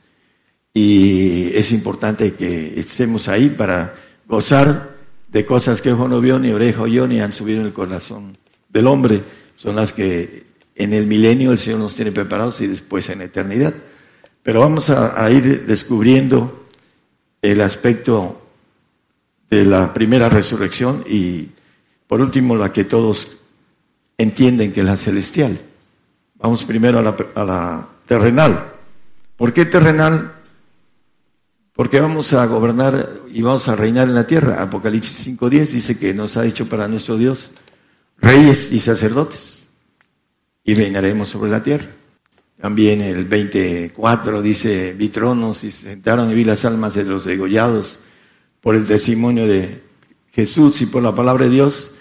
[0.73, 3.95] Y es importante que estemos ahí para
[4.27, 4.97] gozar
[5.29, 8.39] de cosas que ojo no vio, ni oreja oyó, ni han subido en el corazón
[8.69, 9.23] del hombre.
[9.55, 13.75] Son las que en el milenio el Señor nos tiene preparados y después en eternidad.
[14.43, 16.67] Pero vamos a ir descubriendo
[17.43, 18.41] el aspecto
[19.51, 21.49] de la primera resurrección y
[22.07, 23.29] por último la que todos
[24.17, 25.61] entienden que es la celestial.
[26.37, 28.73] Vamos primero a la, terrenal.
[29.37, 30.33] ¿Por qué terrenal?
[31.79, 34.61] porque vamos a gobernar y vamos a reinar en la tierra.
[34.61, 37.53] Apocalipsis 5.10 dice que nos ha hecho para nuestro Dios
[38.17, 39.65] reyes y sacerdotes
[40.65, 41.87] y reinaremos sobre la tierra.
[42.61, 47.25] También el 24 dice, vi tronos y se sentaron y vi las almas de los
[47.25, 48.01] degollados
[48.61, 49.85] por el testimonio de
[50.33, 51.95] Jesús y por la palabra de Dios,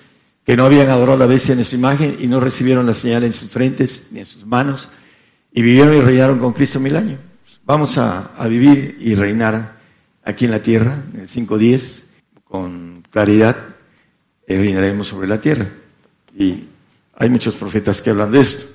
[0.44, 3.34] que no habían adorado la bestia en su imagen y no recibieron la señal en
[3.34, 4.90] sus frentes ni en sus manos,
[5.58, 7.20] y vivieron y reinaron con Cristo mil años.
[7.66, 9.80] Vamos a, vivir y reinar
[10.24, 12.04] aquí en la tierra, en el 5.10,
[12.44, 13.58] con claridad,
[14.48, 15.66] y reinaremos sobre la tierra.
[16.38, 16.64] Y
[17.16, 18.72] hay muchos profetas que hablan de esto.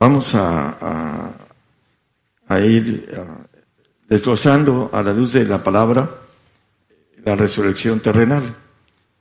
[0.00, 1.30] Vamos a,
[2.48, 3.08] a, ir
[4.08, 6.10] desglosando a la luz de la palabra
[7.24, 8.52] la resurrección terrenal,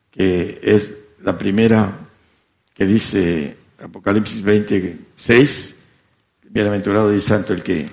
[0.09, 1.99] que es la primera
[2.73, 5.75] que dice Apocalipsis 26,
[6.49, 7.89] bienaventurado y santo el que,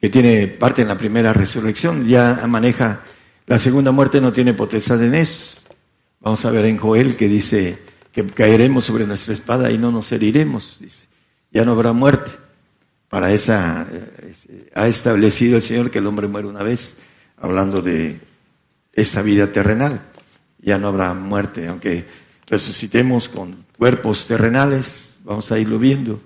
[0.00, 3.00] que tiene parte en la primera resurrección, ya maneja
[3.46, 5.60] la segunda muerte, no tiene potestad en eso.
[6.20, 7.78] Vamos a ver en Joel que dice
[8.10, 11.06] que caeremos sobre nuestra espada y no nos heriremos, dice.
[11.50, 12.30] Ya no habrá muerte.
[13.08, 16.96] Para esa, eh, ha establecido el Señor que el hombre muere una vez,
[17.36, 18.18] hablando de
[18.92, 20.00] esa vida terrenal.
[20.58, 22.06] Ya no habrá muerte, aunque
[22.46, 26.20] resucitemos con cuerpos terrenales, vamos a irlo viendo.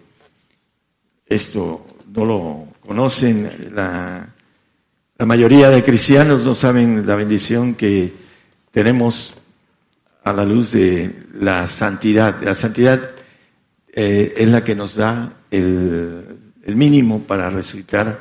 [1.29, 4.35] Esto no lo conocen, la,
[5.18, 8.12] mayoría de cristianos no saben la bendición que
[8.70, 9.35] tenemos
[10.24, 12.41] a la luz de la santidad.
[12.43, 13.11] La santidad
[13.93, 18.18] eh, es la que nos da el, mínimo para resucitar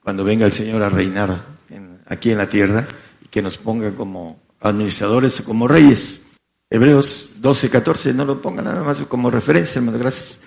[0.00, 1.54] cuando venga el Señor a reinar
[2.06, 2.86] aquí en la tierra
[3.24, 6.22] y que nos ponga como administradores o como reyes.
[6.68, 10.40] Hebreos 12, 14, no lo ponga nada más como referencia, hermano, gracias.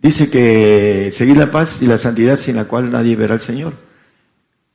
[0.00, 3.74] Dice que seguir la paz y la santidad sin la cual nadie verá al Señor.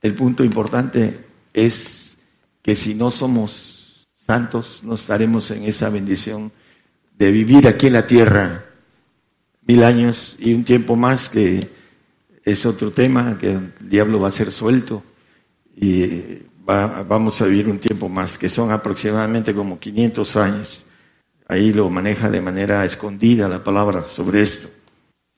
[0.00, 1.20] El punto importante
[1.52, 2.16] es
[2.60, 6.50] que si no somos santos, no estaremos en esa bendición
[7.16, 8.64] de vivir aquí en la tierra
[9.64, 11.70] mil años y un tiempo más, que
[12.44, 15.04] es otro tema, que el diablo va a ser suelto
[15.76, 20.84] y vamos a vivir un tiempo más, que son aproximadamente como 500 años.
[21.46, 24.81] Ahí lo maneja de manera escondida la palabra sobre esto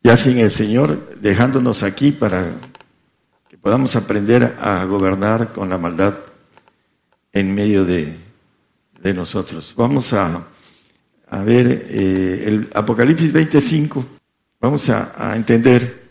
[0.05, 2.44] ya sin el Señor, dejándonos aquí para
[3.48, 6.14] que podamos aprender a gobernar con la maldad
[7.32, 8.22] en medio de,
[9.02, 9.74] nosotros.
[9.76, 10.46] Vamos a,
[11.44, 14.05] ver eh, el Apocalipsis 25,
[14.61, 16.05] vamos a, a, entender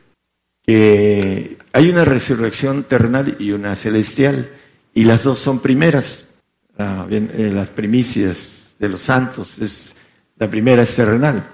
[0.63, 4.49] que hay una resurrección terrenal y una celestial,
[4.93, 6.29] y las dos son primeras.
[6.77, 9.95] Ah, bien, eh, las primicias de los santos, es,
[10.37, 11.52] la primera es terrenal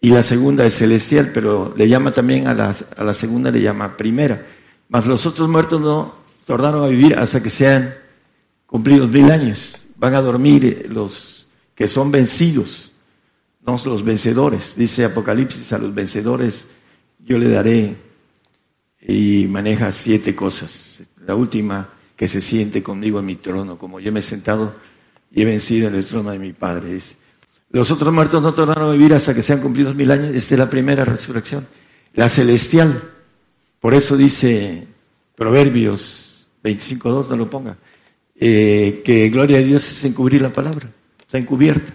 [0.00, 3.60] y la segunda es celestial, pero le llama también a la, a la segunda, le
[3.60, 4.46] llama primera.
[4.88, 6.14] Mas los otros muertos no
[6.46, 7.94] tornaron a vivir hasta que sean
[8.66, 9.80] cumplidos mil años.
[9.96, 12.92] Van a dormir los que son vencidos,
[13.64, 14.74] no los vencedores.
[14.76, 16.68] Dice Apocalipsis, a los vencedores
[17.18, 17.96] yo le daré
[19.00, 21.02] y maneja siete cosas.
[21.24, 24.74] La última, que se siente conmigo en mi trono, como yo me he sentado
[25.30, 26.98] y he vencido en el trono de mi Padre.
[27.70, 30.34] Los otros muertos no tornaron a vivir hasta que sean cumplidos mil años.
[30.34, 31.66] Esta es la primera resurrección.
[32.14, 33.02] La celestial.
[33.80, 34.86] Por eso dice
[35.34, 37.76] Proverbios 25.2, no lo ponga,
[38.34, 40.90] eh, que gloria a Dios es encubrir la palabra.
[41.20, 41.92] Está encubierta.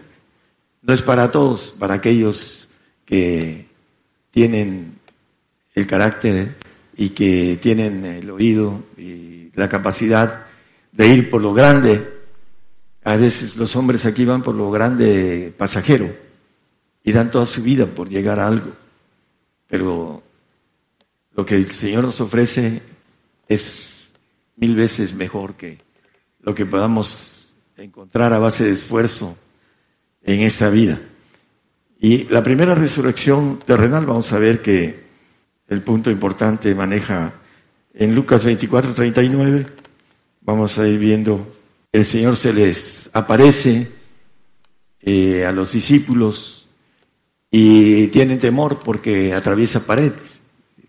[0.82, 2.68] No es para todos, para aquellos
[3.06, 3.68] que
[4.32, 5.00] tienen
[5.74, 6.56] el carácter
[6.96, 10.46] y que tienen el oído y la capacidad
[10.92, 12.21] de ir por lo grande
[13.04, 16.10] a veces los hombres aquí van por lo grande pasajero
[17.04, 18.72] y dan toda su vida por llegar a algo.
[19.68, 20.22] Pero
[21.36, 22.82] lo que el Señor nos ofrece
[23.48, 24.10] es
[24.56, 25.80] mil veces mejor que
[26.42, 29.36] lo que podamos encontrar a base de esfuerzo
[30.24, 31.00] en esa vida.
[32.00, 35.04] Y la primera resurrección terrenal, vamos a ver que
[35.68, 37.34] el punto importante maneja
[37.94, 39.68] en Lucas 24, 39,
[40.42, 41.61] vamos a ir viendo
[41.92, 43.92] el Señor se les aparece
[45.02, 46.68] eh, a los discípulos
[47.50, 50.40] y tienen temor porque atraviesa paredes.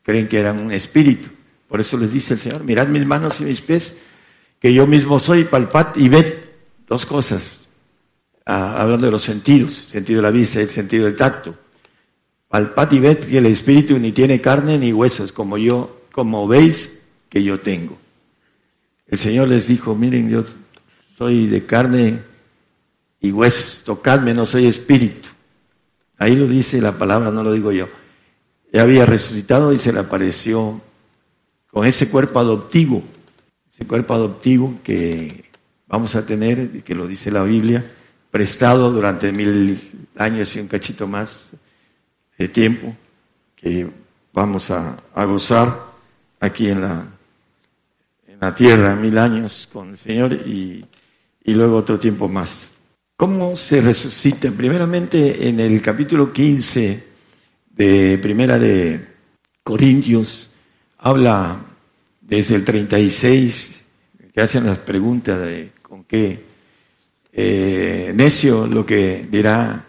[0.03, 1.29] Creen que eran un espíritu.
[1.69, 4.01] Por eso les dice el Señor, mirad mis manos y mis pies,
[4.61, 6.35] que yo mismo soy, palpad y ved
[6.87, 7.65] dos cosas.
[8.45, 11.57] Ah, hablando de los sentidos, sentido de la vista y el sentido del tacto.
[12.49, 17.01] Palpad y ved que el espíritu ni tiene carne ni huesos, como yo, como veis
[17.29, 17.99] que yo tengo.
[19.07, 20.45] El Señor les dijo, miren, yo
[21.23, 22.21] soy de carne
[23.21, 25.29] y huesos, tocadme, no soy espíritu.
[26.19, 27.89] Ahí lo dice la palabra, no lo digo yo.
[28.73, 30.81] Ya había resucitado y se le apareció
[31.71, 33.05] con ese cuerpo adoptivo.
[33.79, 35.45] el cuerpo adoptivo que
[35.87, 37.89] vamos a tener, que lo dice la Biblia,
[38.33, 39.79] prestado durante mil
[40.17, 41.51] años y un cachito más
[42.37, 42.97] de tiempo,
[43.55, 43.89] que
[44.33, 45.85] vamos a, gozar
[46.41, 47.07] aquí en la,
[48.27, 50.85] en la tierra, mil años con el Señor y,
[51.45, 52.71] y luego otro tiempo más.
[53.17, 54.51] ¿Cómo se resucita?
[54.51, 57.05] Primeramente en el capítulo 15
[57.71, 59.07] de Primera de
[59.63, 60.51] Corintios
[60.99, 61.59] habla
[62.21, 63.85] desde el 36
[64.33, 66.43] que hacen las preguntas de con qué
[67.33, 69.85] eh, necio lo que dirá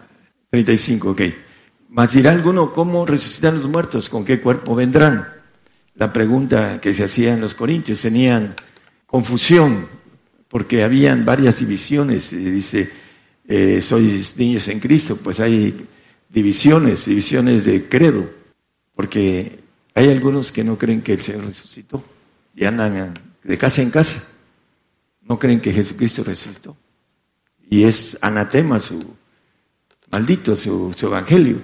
[0.50, 1.22] 35, ok.
[1.90, 4.08] Mas dirá alguno, ¿cómo resucitan los muertos?
[4.08, 5.28] ¿Con qué cuerpo vendrán?
[5.94, 8.54] La pregunta que se hacía en los Corintios, tenían
[9.06, 9.86] confusión,
[10.54, 12.30] porque habían varias divisiones.
[12.30, 12.88] Dice,
[13.48, 15.84] eh, sois niños en Cristo, pues hay
[16.28, 18.30] divisiones, divisiones de credo,
[18.94, 19.58] porque
[19.96, 22.04] hay algunos que no creen que el Señor resucitó
[22.54, 24.22] y andan de casa en casa.
[25.22, 26.76] No creen que Jesucristo resucitó
[27.68, 29.04] y es anatema su,
[30.08, 31.58] maldito su, evangelio.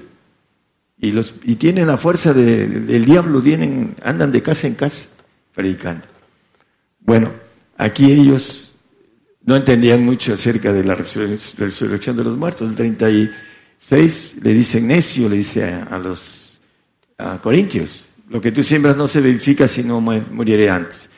[0.99, 5.07] Y, los, y tienen la fuerza del diablo, tienen, andan de casa en casa
[5.55, 6.07] predicando.
[6.99, 7.30] Bueno,
[7.76, 8.69] aquí ellos
[9.43, 12.70] no entendían mucho acerca de la resurrección de los muertos.
[12.70, 16.61] El 36 le dicen necio, le dice a, los
[17.43, 21.09] corintios, lo que tú siembras no se verifica si no moriré antes.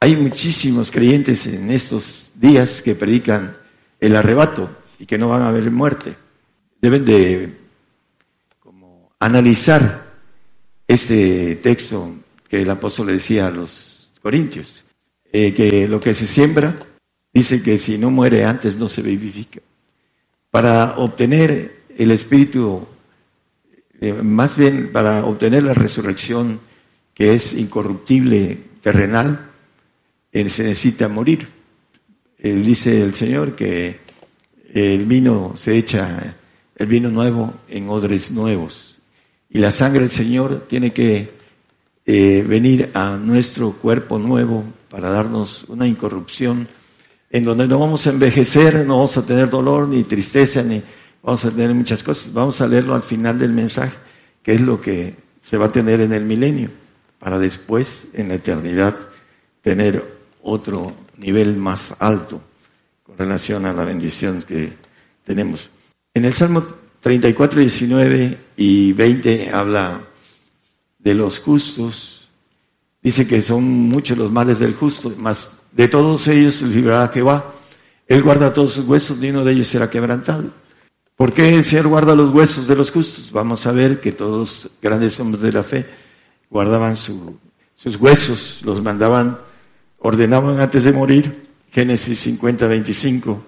[0.00, 3.56] Hay muchísimos creyentes en estos días que predican
[4.00, 6.14] el arrebato y que no van a haber muerte.
[6.80, 7.58] Deben de
[8.60, 10.12] como analizar
[10.86, 12.16] este texto
[12.48, 14.84] que el apóstol le decía a los corintios,
[15.32, 16.76] eh, que lo que se siembra,
[17.34, 19.60] dice que si no muere antes no se vivifica.
[20.50, 22.86] Para obtener el espíritu,
[24.00, 26.60] eh, más bien para obtener la resurrección
[27.12, 29.50] que es incorruptible, terrenal,
[30.32, 31.48] eh, se necesita morir
[32.52, 34.00] dice el Señor que
[34.72, 36.36] el vino se echa,
[36.76, 39.00] el vino nuevo en odres nuevos.
[39.48, 41.32] Y la sangre del Señor tiene que
[42.04, 46.68] eh, venir a nuestro cuerpo nuevo para darnos una incorrupción
[47.30, 50.82] en donde no vamos a envejecer, no vamos a tener dolor ni tristeza, ni
[51.22, 52.32] vamos a tener muchas cosas.
[52.32, 53.96] Vamos a leerlo al final del mensaje,
[54.42, 56.70] que es lo que se va a tener en el milenio,
[57.18, 58.96] para después, en la eternidad,
[59.62, 60.04] tener
[60.42, 62.40] otro nivel más alto
[63.02, 64.72] con relación a la bendición que
[65.24, 65.70] tenemos.
[66.12, 66.64] En el Salmo
[67.00, 70.00] 34, 19 y 20 habla
[70.98, 72.30] de los justos.
[73.02, 77.52] Dice que son muchos los males del justo, mas de todos ellos librará Jehová.
[78.06, 80.50] Él guarda todos sus huesos, ni uno de ellos será quebrantado.
[81.16, 83.30] ¿Por qué el Señor guarda los huesos de los justos?
[83.30, 85.86] Vamos a ver que todos grandes hombres de la fe
[86.50, 89.38] guardaban sus huesos, los mandaban
[89.98, 93.42] ordenaban antes de morir, Génesis 50, 25,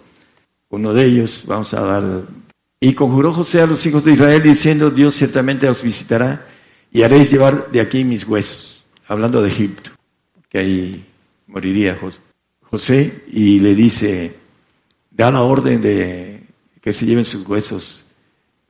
[0.70, 2.22] uno de ellos, vamos a dar,
[2.80, 6.46] y conjuró José a los hijos de Israel diciendo, Dios ciertamente os visitará
[6.90, 9.90] y haréis llevar de aquí mis huesos, hablando de Egipto,
[10.48, 11.06] que ahí
[11.46, 11.98] moriría
[12.60, 14.34] José, y le dice,
[15.10, 16.42] da la orden de
[16.80, 18.04] que se lleven sus huesos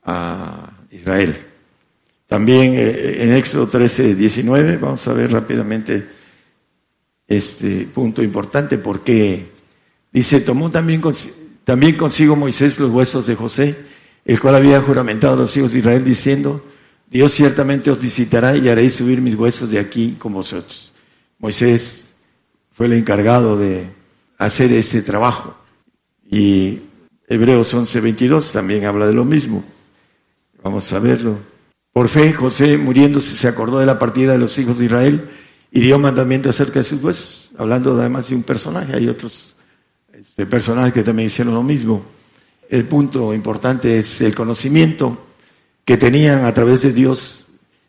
[0.05, 1.37] a Israel.
[2.27, 6.07] También eh, en Éxodo 13, 19, vamos a ver rápidamente
[7.29, 9.47] este punto importante porque
[10.13, 11.03] dice, tomó también,
[11.65, 13.77] también consigo Moisés los huesos de José,
[14.25, 16.65] el cual había juramentado a los hijos de Israel diciendo,
[17.09, 20.93] Dios ciertamente os visitará y haréis subir mis huesos de aquí con vosotros.
[21.39, 22.06] Moisés
[22.77, 23.89] fue el encargado de
[24.37, 25.57] hacer ese trabajo.
[26.31, 26.81] Y
[27.27, 29.65] Hebreos 11:22 también habla de lo mismo.
[30.63, 31.39] Vamos a verlo.
[31.93, 35.31] Por fe, José, muriéndose, se acordó de la partida de los hijos de Israel
[35.71, 38.95] y dio mandamiento acerca de sus huesos, hablando además de un personaje.
[38.95, 39.57] Hay otros
[40.13, 42.05] este, personajes que también hicieron lo mismo.
[42.69, 45.27] El punto importante es el conocimiento
[45.85, 47.47] que tenían a través de Dios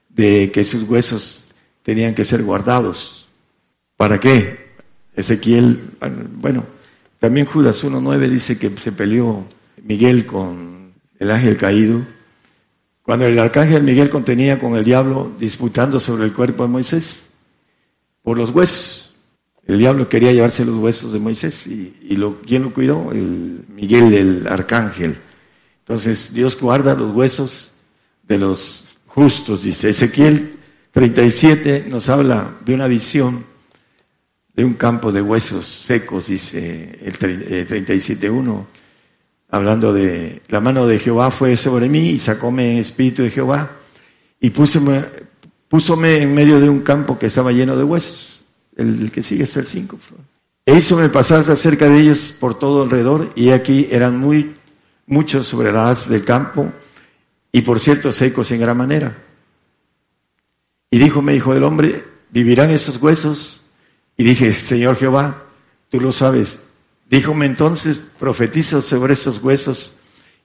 [0.07, 1.45] de que sus huesos
[1.83, 3.27] tenían que ser guardados.
[3.97, 4.66] ¿Para qué?
[5.17, 5.97] Ezequiel,
[6.35, 6.63] bueno,
[7.19, 9.45] también Judas 1.9 dice que se peleó
[9.83, 12.01] Miguel con el ángel caído,
[13.01, 17.31] cuando el arcángel Miguel contenía con el diablo disputando sobre el cuerpo de Moisés
[18.21, 19.15] por los huesos.
[19.65, 23.11] El diablo quería llevarse los huesos de Moisés y, lo, ¿quién lo cuidó?
[23.11, 25.17] El Miguel, el arcángel.
[25.79, 27.71] Entonces Dios guarda los huesos
[28.21, 29.89] de los justos, dice.
[29.89, 30.59] Ezequiel
[30.91, 33.56] 37 nos habla de una visión
[34.57, 38.65] de un campo de huesos secos, dice el 37.1, eh,
[39.51, 43.71] hablando de la mano de Jehová fue sobre mí y sacóme espíritu de Jehová
[44.41, 45.05] y púsome,
[45.67, 48.45] Púsome en medio de un campo que estaba lleno de huesos.
[48.77, 49.99] el que sigue es el 5.
[50.65, 54.55] E hízome pasar acerca de ellos por todo alrededor, y aquí eran muy
[55.07, 56.71] muchos sobre las del campo,
[57.51, 59.17] y por cierto secos en gran manera.
[60.89, 63.61] Y dijo, me dijo el hombre, ¿vivirán esos huesos?
[64.17, 65.43] Y dije, Señor Jehová,
[65.89, 66.59] tú lo sabes.
[67.09, 69.97] Díjome entonces, profetiza sobre estos huesos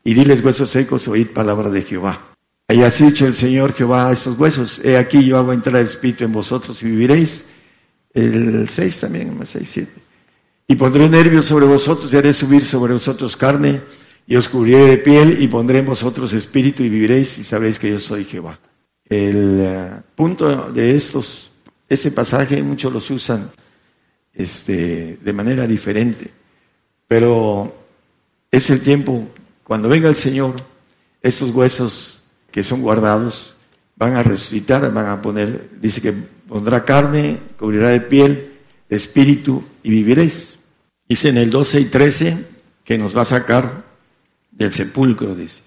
[0.04, 2.32] y diles huesos secos, oíd palabra de Jehová.
[2.68, 6.24] Y así dicho el Señor Jehová a estos huesos, he aquí yo hago entrar Espíritu
[6.24, 7.46] en vosotros y viviréis.
[8.14, 9.92] El 6 también, el 6, 7.
[10.68, 13.80] Y pondré nervios sobre vosotros y haré subir sobre vosotros carne
[14.26, 17.90] y os cubriré de piel y pondré en vosotros espíritu y viviréis y sabréis que
[17.90, 18.58] yo soy Jehová.
[19.04, 21.51] El eh, punto de estos,
[21.94, 23.50] ese pasaje muchos los usan
[24.32, 26.30] este, de manera diferente,
[27.06, 27.74] pero
[28.50, 29.28] es el tiempo,
[29.64, 30.56] cuando venga el Señor,
[31.20, 33.56] esos huesos que son guardados
[33.96, 38.52] van a resucitar, van a poner, dice que pondrá carne, cubrirá de piel,
[38.88, 40.58] espíritu y viviréis.
[41.08, 42.46] Dice en el 12 y 13
[42.84, 43.84] que nos va a sacar
[44.50, 45.62] del sepulcro, dice.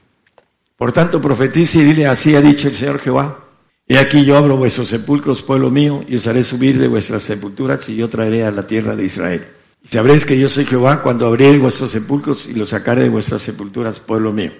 [0.75, 3.44] Por tanto, profetice y dile, así ha dicho el Señor Jehová.
[3.87, 7.87] He aquí yo abro vuestros sepulcros, pueblo mío, y os haré subir de vuestras sepulturas
[7.87, 9.45] y yo traeré a la tierra de Israel.
[9.83, 13.43] Y sabréis que yo soy Jehová cuando abriré vuestros sepulcros y los sacaré de vuestras
[13.43, 14.51] sepulturas, pueblo mío.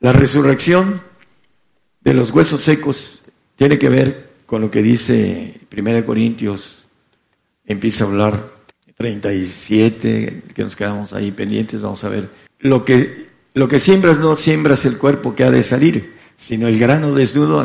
[0.00, 1.00] La resurrección
[2.02, 3.22] de los huesos secos
[3.56, 6.86] tiene que ver con lo que dice 1 Corintios,
[7.64, 8.52] empieza a hablar
[8.98, 12.28] 37, que nos quedamos ahí pendientes, vamos a ver.
[12.58, 16.78] Lo que, lo que siembras no siembras el cuerpo que ha de salir, sino el
[16.78, 17.60] grano desnudo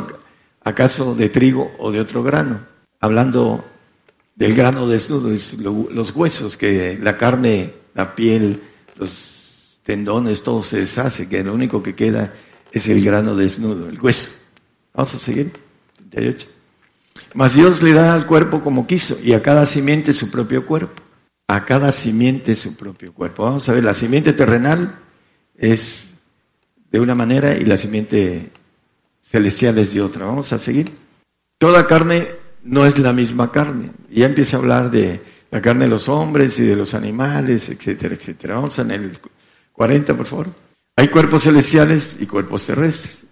[0.68, 2.60] acaso de trigo o de otro grano.
[3.00, 3.66] Hablando
[4.36, 8.62] del grano desnudo, es los huesos, que la carne, la piel,
[8.96, 12.34] los tendones, todo se deshace, que lo único que queda
[12.72, 14.30] es el grano desnudo, el hueso.
[14.94, 15.54] Vamos a seguir.
[16.12, 16.48] 38.
[17.34, 21.02] Mas Dios le da al cuerpo como quiso y a cada simiente su propio cuerpo.
[21.48, 23.44] A cada simiente su propio cuerpo.
[23.44, 25.00] Vamos a ver, la simiente terrenal
[25.56, 26.10] es
[26.92, 28.52] de una manera y la simiente
[29.28, 30.26] celestiales de otra.
[30.26, 30.92] Vamos a seguir.
[31.58, 32.28] Toda carne
[32.64, 33.92] no es la misma carne.
[34.10, 35.20] Ya empieza a hablar de
[35.52, 38.56] la carne de los hombres y de los animales, etcétera, etcétera.
[38.56, 39.20] Vamos en el
[39.74, 40.48] 40, por favor.
[40.96, 43.24] Hay cuerpos celestiales y cuerpos terrestres.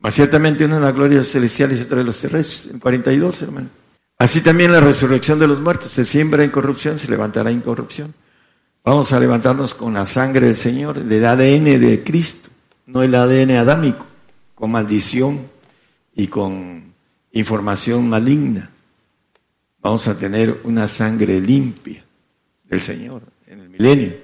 [0.00, 2.72] Más ciertamente una de las glorias celestiales y otra de los terrestres.
[2.72, 3.68] En 42, hermano.
[4.18, 5.92] Así también la resurrección de los muertos.
[5.92, 8.14] Se siembra en corrupción, se levantará en corrupción.
[8.84, 12.48] Vamos a levantarnos con la sangre del Señor, el ADN de Cristo,
[12.86, 14.07] no el ADN adámico
[14.58, 15.46] con maldición
[16.16, 16.92] y con
[17.30, 18.68] información maligna.
[19.80, 22.04] Vamos a tener una sangre limpia
[22.64, 24.14] del Señor en el milenio.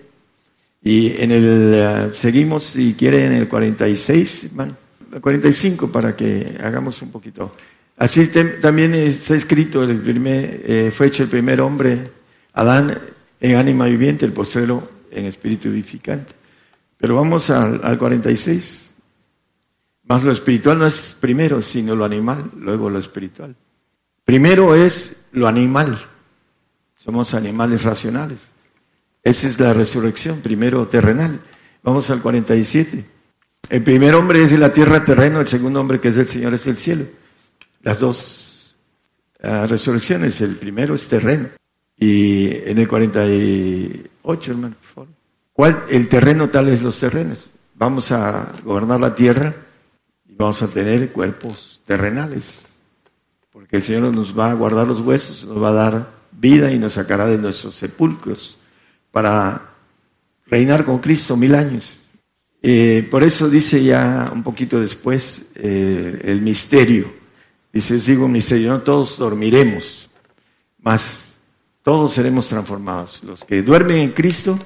[0.82, 4.76] Y en el, eh, seguimos, si quiere, en el 46, bueno,
[5.20, 7.55] 45 para que hagamos un poquito.
[7.97, 8.26] Así
[8.61, 12.11] también está escrito, el primer, eh, fue hecho el primer hombre,
[12.55, 12.99] Adán,
[13.41, 16.32] en ánima viviente, el postero en espíritu vivificante.
[16.99, 18.84] Pero vamos al, al 46.
[20.07, 23.57] Más lo espiritual no es primero, sino lo animal, luego lo espiritual.
[24.24, 25.98] Primero es lo animal.
[26.96, 28.52] Somos animales racionales.
[29.22, 31.40] Esa es la resurrección, primero terrenal.
[31.82, 33.05] Vamos al 47.
[33.70, 36.52] El primer hombre es de la tierra terreno, el segundo hombre que es del Señor
[36.52, 37.07] es del cielo.
[37.82, 38.76] Las dos
[39.42, 41.48] ah, resurrecciones, el primero es terreno.
[41.96, 45.09] Y en el 48, hermano, por favor.
[45.52, 45.84] ¿Cuál?
[45.88, 47.50] El terreno tal es los terrenos.
[47.74, 49.55] Vamos a gobernar la tierra
[50.37, 52.66] vamos a tener cuerpos terrenales,
[53.53, 56.78] porque el Señor nos va a guardar los huesos, nos va a dar vida y
[56.78, 58.59] nos sacará de nuestros sepulcros
[59.12, 59.74] para
[60.47, 62.01] reinar con Cristo mil años.
[62.62, 67.12] Eh, por eso dice ya un poquito después eh, el misterio.
[67.72, 70.09] Dice, sigo un misterio, no todos dormiremos,
[70.80, 71.37] mas
[71.82, 73.22] todos seremos transformados.
[73.24, 74.59] Los que duermen en Cristo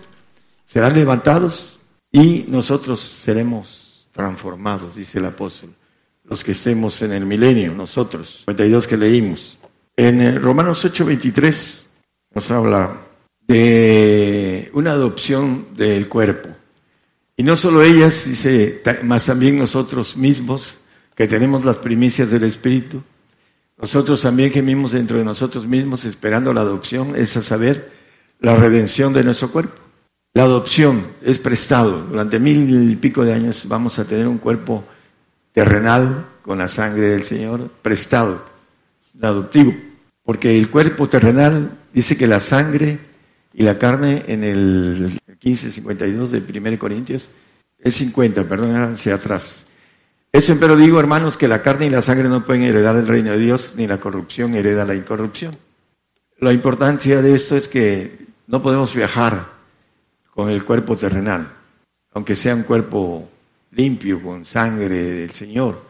[0.67, 1.79] serán levantados
[2.13, 3.78] y nosotros seremos
[4.19, 5.71] transformados, dice el apóstol.
[6.25, 9.61] Los que estemos en el milenio, nosotros, 52 que leímos.
[9.97, 11.85] En eh, Romanos 8:23
[12.35, 12.99] nos habla
[13.47, 16.49] de una adopción del cuerpo.
[17.37, 20.81] Y no solo ellas, dice, más también nosotros mismos,
[21.15, 23.01] que tenemos las primicias del Espíritu,
[23.81, 27.93] nosotros también gemimos dentro de nosotros mismos esperando la adopción, es a saber,
[28.41, 29.88] la redención de nuestro cuerpo.
[30.35, 32.03] La adopción es prestado.
[32.05, 34.85] Durante mil y pico de años vamos a tener un cuerpo
[35.53, 38.45] terrenal con la sangre del Señor prestado,
[39.21, 39.75] adoptivo.
[40.23, 42.99] Porque el cuerpo terrenal dice que la sangre
[43.55, 47.31] y la carne en el 1552 de 1 Corintios
[47.79, 49.67] es 50, perdón, hacia atrás.
[50.31, 53.33] Eso pero digo, hermanos, que la carne y la sangre no pueden heredar el reino
[53.33, 55.57] de Dios, ni la corrupción hereda la incorrupción.
[56.41, 59.58] la importancia de esto es que no podemos viajar
[60.39, 61.49] con el cuerpo terrenal,
[62.15, 63.29] aunque sea un cuerpo
[63.73, 65.83] limpio, con sangre del Señor.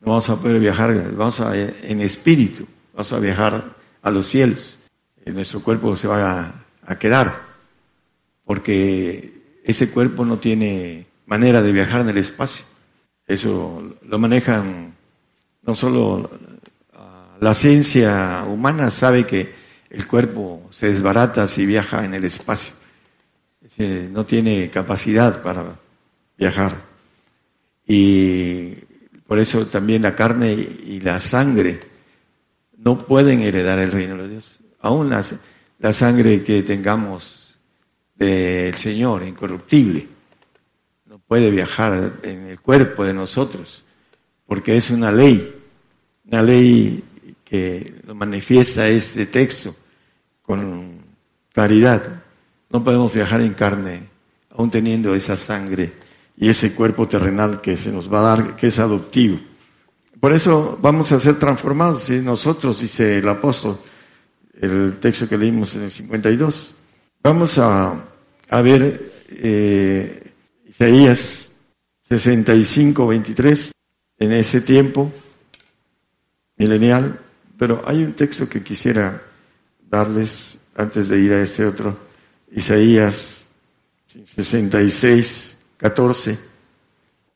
[0.00, 4.78] No vamos a poder viajar, vamos a, en espíritu, vamos a viajar a los cielos.
[5.26, 7.38] Nuestro cuerpo se va a, a quedar,
[8.46, 12.64] porque ese cuerpo no tiene manera de viajar en el espacio.
[13.26, 14.94] Eso lo manejan
[15.60, 16.30] no solo
[16.94, 19.52] ah, la ciencia humana, sabe que
[19.90, 22.85] el cuerpo se desbarata si viaja en el espacio.
[23.78, 25.78] No tiene capacidad para
[26.36, 26.82] viajar.
[27.86, 28.74] Y
[29.26, 31.80] por eso también la carne y la sangre
[32.78, 34.58] no pueden heredar el reino de Dios.
[34.80, 35.24] Aún la,
[35.78, 37.58] la sangre que tengamos
[38.14, 40.08] del Señor, incorruptible,
[41.06, 43.84] no puede viajar en el cuerpo de nosotros,
[44.46, 45.54] porque es una ley,
[46.24, 47.04] una ley
[47.44, 49.74] que lo manifiesta este texto
[50.42, 50.98] con
[51.52, 52.22] claridad.
[52.70, 54.08] No podemos viajar en carne,
[54.50, 55.92] aún teniendo esa sangre
[56.36, 59.38] y ese cuerpo terrenal que se nos va a dar, que es adoptivo.
[60.20, 63.78] Por eso vamos a ser transformados, y nosotros, dice el apóstol,
[64.60, 66.74] el texto que leímos en el 52.
[67.22, 68.04] Vamos a,
[68.48, 70.32] a ver eh,
[70.66, 71.50] Isaías
[72.08, 73.72] 65, 23,
[74.18, 75.12] en ese tiempo
[76.56, 77.20] milenial,
[77.58, 79.22] pero hay un texto que quisiera
[79.88, 82.05] darles antes de ir a ese otro,
[82.52, 83.46] Isaías
[84.34, 86.38] 66, 14.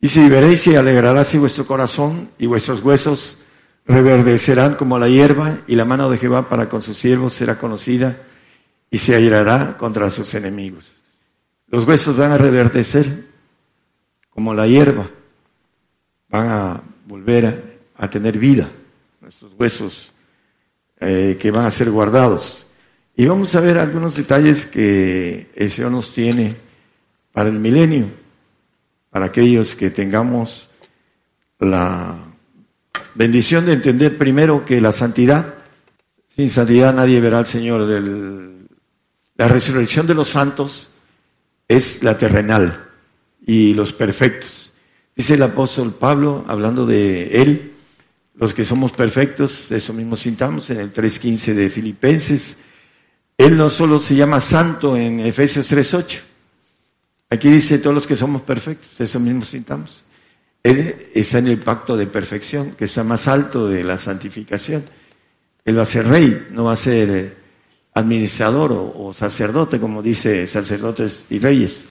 [0.00, 3.38] Dice, y veréis y alegrarás y vuestro corazón y vuestros huesos
[3.86, 8.16] reverdecerán como la hierba y la mano de Jehová para con sus siervos será conocida
[8.90, 10.92] y se airará contra sus enemigos.
[11.66, 13.26] Los huesos van a reverdecer
[14.30, 15.08] como la hierba,
[16.28, 18.70] van a volver a, tener vida,
[19.20, 20.12] nuestros huesos
[20.98, 22.66] eh, que van a ser guardados.
[23.20, 26.56] Y vamos a ver algunos detalles que el Señor nos tiene
[27.34, 28.06] para el milenio,
[29.10, 30.70] para aquellos que tengamos
[31.58, 32.16] la
[33.14, 35.54] bendición de entender primero que la santidad,
[36.30, 37.84] sin santidad nadie verá al Señor.
[37.84, 38.66] Del,
[39.36, 40.88] la resurrección de los santos
[41.68, 42.88] es la terrenal
[43.46, 44.72] y los perfectos.
[45.14, 47.74] Dice el apóstol Pablo, hablando de él,
[48.34, 52.56] los que somos perfectos, eso mismo sintamos en el 3.15 de Filipenses.
[53.40, 56.20] Él no solo se llama santo en Efesios 3.8.
[57.30, 60.04] Aquí dice todos los que somos perfectos, eso mismo sintamos.
[60.62, 64.84] Él está en el pacto de perfección, que está más alto de la santificación.
[65.64, 67.34] Él va a ser rey, no va a ser eh,
[67.94, 71.86] administrador o, sacerdote, como dice sacerdotes y reyes.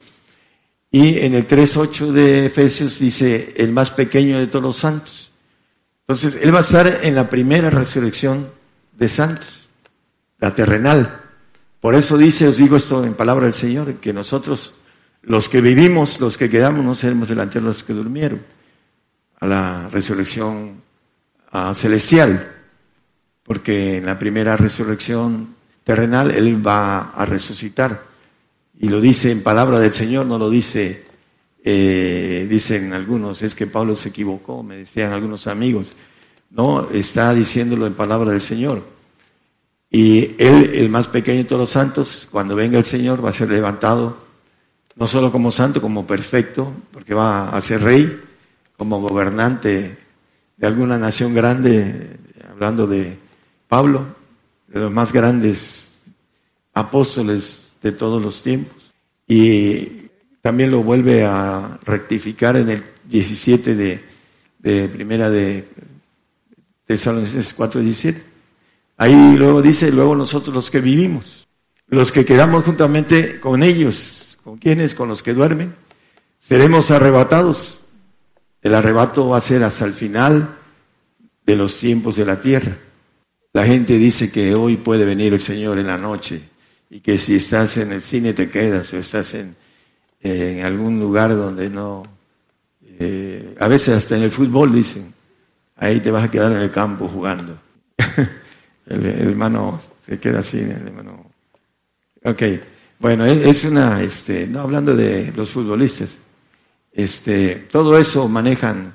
[0.91, 5.31] Y en el 3.8 de Efesios dice, el más pequeño de todos los santos.
[6.01, 8.51] Entonces, Él va a estar en la primera resurrección
[8.95, 9.67] de santos,
[10.37, 11.25] la terrenal.
[11.79, 14.75] Por eso dice, os digo esto en palabra del Señor, que nosotros,
[15.21, 18.41] los que vivimos, los que quedamos, no seremos delante de los que durmieron,
[19.39, 20.81] a la resurrección
[21.73, 22.55] celestial,
[23.43, 28.03] porque en la primera resurrección terrenal Él va a resucitar.
[28.77, 31.09] Y lo dice en palabra del Señor, no lo dice
[31.63, 35.93] eh, dicen algunos, es que Pablo se equivocó, me decían algunos amigos.
[36.51, 38.83] No, está diciéndolo en palabra del Señor.
[39.91, 43.33] Y él, el más pequeño de todos los santos, cuando venga el Señor, va a
[43.33, 44.17] ser levantado,
[44.95, 48.21] no solo como santo, como perfecto, porque va a ser rey,
[48.77, 49.97] como gobernante
[50.57, 52.17] de alguna nación grande,
[52.49, 53.17] hablando de
[53.67, 54.05] Pablo,
[54.67, 55.93] de los más grandes
[56.73, 58.93] apóstoles de todos los tiempos.
[59.27, 60.09] Y
[60.41, 63.75] también lo vuelve a rectificar en el 17
[64.61, 65.67] de, primera de
[66.85, 68.28] Tesalonicenses 4, 17.
[68.99, 71.47] Ahí luego dice, luego nosotros los que vivimos,
[71.87, 75.73] los que quedamos juntamente con ellos, con quienes, con los que duermen,
[76.41, 77.79] seremos arrebatados.
[78.61, 80.53] El arrebato va a ser hasta el final
[81.45, 82.75] de los tiempos de la tierra.
[83.53, 86.41] La gente dice que hoy puede venir el Señor en la noche
[86.89, 89.55] y que si estás en el cine te quedas o estás en,
[90.61, 92.03] algún lugar donde no,
[92.83, 95.13] eh, a veces hasta en el fútbol dicen,
[95.77, 97.57] ahí te vas a quedar en el campo jugando.
[98.87, 101.25] el, hermano se queda así, el hermano.
[102.23, 102.43] Ok,
[102.99, 106.19] bueno, es una, este, no hablando de los futbolistas,
[106.91, 108.93] este, todo eso manejan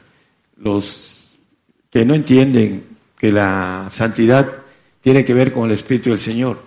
[0.57, 1.39] los
[1.91, 2.85] que no entienden
[3.17, 4.65] que la santidad
[5.01, 6.59] tiene que ver con el Espíritu del Señor.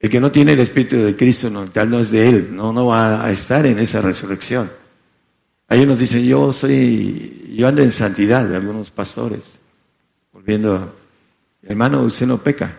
[0.00, 2.72] El que no tiene el Espíritu de Cristo, no, tal no es de Él, no,
[2.72, 4.70] no va a estar en esa resurrección.
[5.68, 9.58] Hay unos dicen, yo soy, yo ando en santidad, algunos pastores,
[10.32, 10.94] volviendo,
[11.68, 12.76] hermano, usted no peca.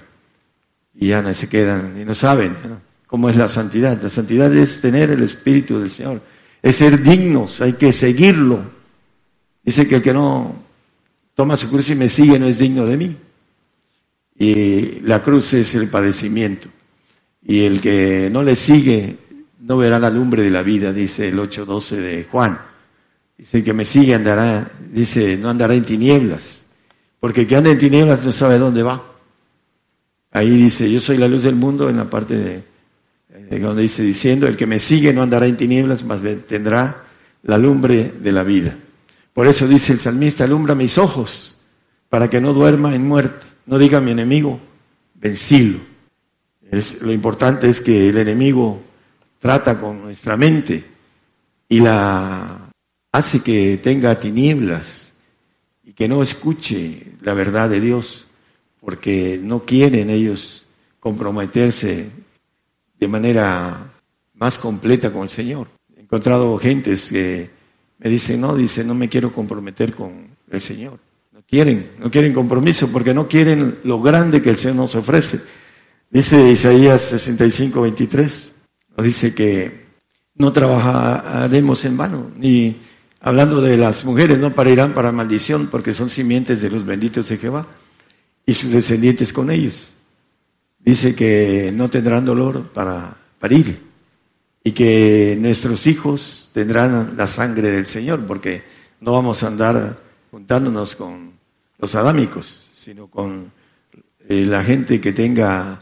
[0.95, 2.55] y ya no se quedan y no saben
[3.07, 4.01] cómo es la santidad.
[4.01, 6.21] La santidad es tener el Espíritu del Señor,
[6.61, 8.59] es ser dignos, hay que seguirlo.
[9.63, 10.55] Dice que el que no
[11.35, 13.17] toma su cruz y me sigue no es digno de mí.
[14.37, 16.67] Y la cruz es el padecimiento.
[17.43, 19.17] Y el que no le sigue
[19.59, 22.59] no verá la lumbre de la vida, dice el 8.12 de Juan.
[23.37, 26.58] Dice, el que me sigue andará, dice, no andará en tinieblas.
[27.19, 29.03] Porque el que anda en tinieblas no sabe dónde va.
[30.31, 34.47] Ahí dice, yo soy la luz del mundo en la parte de, donde dice diciendo,
[34.47, 37.03] el que me sigue no andará en tinieblas, más tendrá
[37.43, 38.77] la lumbre de la vida.
[39.33, 41.57] Por eso dice el salmista, alumbra mis ojos
[42.09, 43.45] para que no duerma en muerte.
[43.65, 44.59] No diga mi enemigo,
[45.15, 45.79] vencilo.
[47.01, 48.81] Lo importante es que el enemigo
[49.39, 50.83] trata con nuestra mente
[51.67, 52.69] y la
[53.11, 55.08] hace que tenga tinieblas
[55.89, 58.27] y que no escuche la verdad de Dios
[58.79, 60.67] porque no quieren ellos
[60.99, 62.11] comprometerse
[62.99, 63.91] de manera
[64.35, 65.67] más completa con el Señor.
[65.97, 67.49] He encontrado gentes que
[67.97, 70.99] me dicen, no, dice, no me quiero comprometer con el Señor.
[71.31, 75.39] No quieren, no quieren compromiso porque no quieren lo grande que el Señor nos ofrece.
[76.11, 78.55] Dice Isaías 65, 23,
[78.95, 79.87] nos dice que
[80.35, 82.77] no trabajaremos en vano, ni
[83.21, 87.37] hablando de las mujeres, no parirán para maldición, porque son simientes de los benditos de
[87.37, 87.67] Jehová
[88.45, 89.93] y sus descendientes con ellos.
[90.79, 93.81] Dice que no tendrán dolor para parir
[94.63, 98.63] y que nuestros hijos tendrán la sangre del Señor, porque
[99.01, 99.97] no vamos a andar
[100.31, 101.33] juntándonos con
[101.77, 103.51] los adámicos, sino con
[104.27, 105.79] eh, la gente que tenga,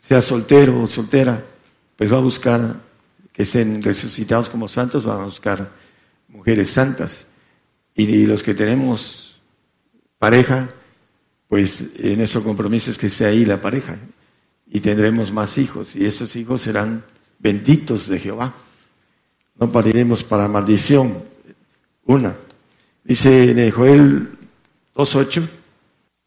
[0.00, 1.44] sea soltero o soltera,
[1.96, 2.76] pues va a buscar
[3.32, 5.70] que estén resucitados como santos, van a buscar
[6.30, 7.26] mujeres santas.
[7.94, 9.40] Y los que tenemos
[10.18, 10.68] pareja,
[11.48, 13.98] pues en nuestro compromiso es que sea ahí la pareja
[14.66, 17.04] y tendremos más hijos y esos hijos serán
[17.38, 18.54] benditos de Jehová.
[19.58, 21.24] No pariremos para maldición.
[22.04, 22.36] Una.
[23.04, 24.38] Dice en Joel
[24.94, 25.48] 2.8,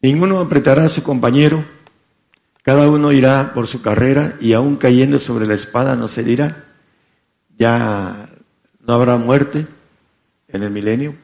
[0.02, 1.64] ninguno apretará a su compañero,
[2.62, 6.64] cada uno irá por su carrera y aún cayendo sobre la espada no se dirá.
[7.56, 8.28] Ya
[8.80, 9.66] no habrá muerte
[10.54, 11.14] en el milenio.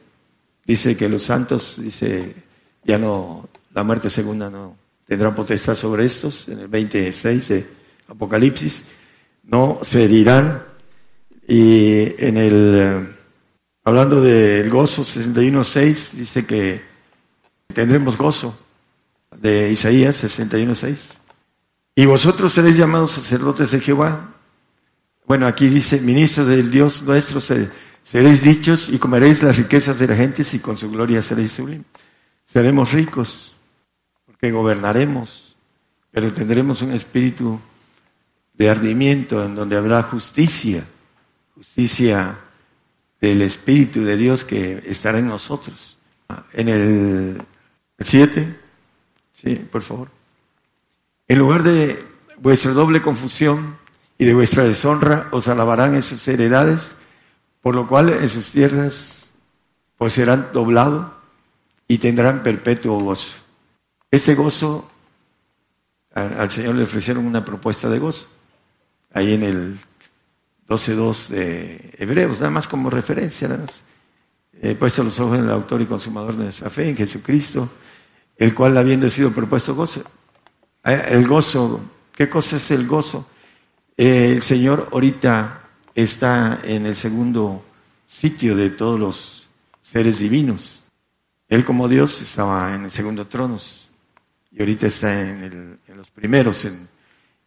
[0.65, 2.35] Dice que los santos, dice,
[2.83, 4.77] ya no la muerte segunda no
[5.07, 7.67] tendrá potestad sobre estos, en el 26 de
[8.07, 8.85] Apocalipsis,
[9.43, 10.63] no se herirán.
[11.47, 13.15] Y en el,
[13.83, 16.81] hablando del gozo 61.6, dice que
[17.73, 18.57] tendremos gozo,
[19.35, 21.17] de Isaías 61.6.
[21.95, 24.33] Y vosotros seréis llamados sacerdotes de Jehová.
[25.25, 27.41] Bueno, aquí dice, ministros del Dios nuestro,
[28.03, 31.85] seréis dichos y comeréis las riquezas de la gente y con su gloria seréis sublimes.
[32.45, 33.55] Seremos ricos
[34.39, 35.55] que gobernaremos,
[36.09, 37.59] pero tendremos un espíritu
[38.53, 40.83] de ardimiento en donde habrá justicia,
[41.55, 42.37] justicia
[43.21, 45.97] del Espíritu de Dios que estará en nosotros.
[46.53, 47.41] En el
[47.99, 48.59] 7,
[49.33, 50.09] sí, por favor.
[51.27, 52.03] En lugar de
[52.37, 53.77] vuestra doble confusión
[54.17, 56.95] y de vuestra deshonra, os alabarán en sus heredades,
[57.61, 59.29] por lo cual en sus tierras
[59.97, 61.13] pues serán doblado
[61.87, 63.37] y tendrán perpetuo gozo.
[64.09, 64.89] Ese gozo,
[66.13, 68.27] al, Señor le ofrecieron una propuesta de gozo,
[69.13, 69.79] ahí en el
[70.67, 73.83] 12.2 de Hebreos, nada más como referencia, nada más.
[74.59, 77.69] He puesto los ojos en el autor y consumador de nuestra fe, en Jesucristo,
[78.37, 80.01] el cual habiendo sido propuesto gozo.
[80.83, 81.81] Eh, el gozo,
[82.11, 83.27] ¿qué cosa es el gozo?
[83.97, 85.60] Eh, el Señor ahorita
[85.95, 87.63] está en el segundo
[88.07, 89.47] sitio de todos los
[89.81, 90.83] seres divinos.
[91.47, 93.57] Él como Dios estaba en el segundo trono,
[94.51, 96.67] y ahorita está en, los primeros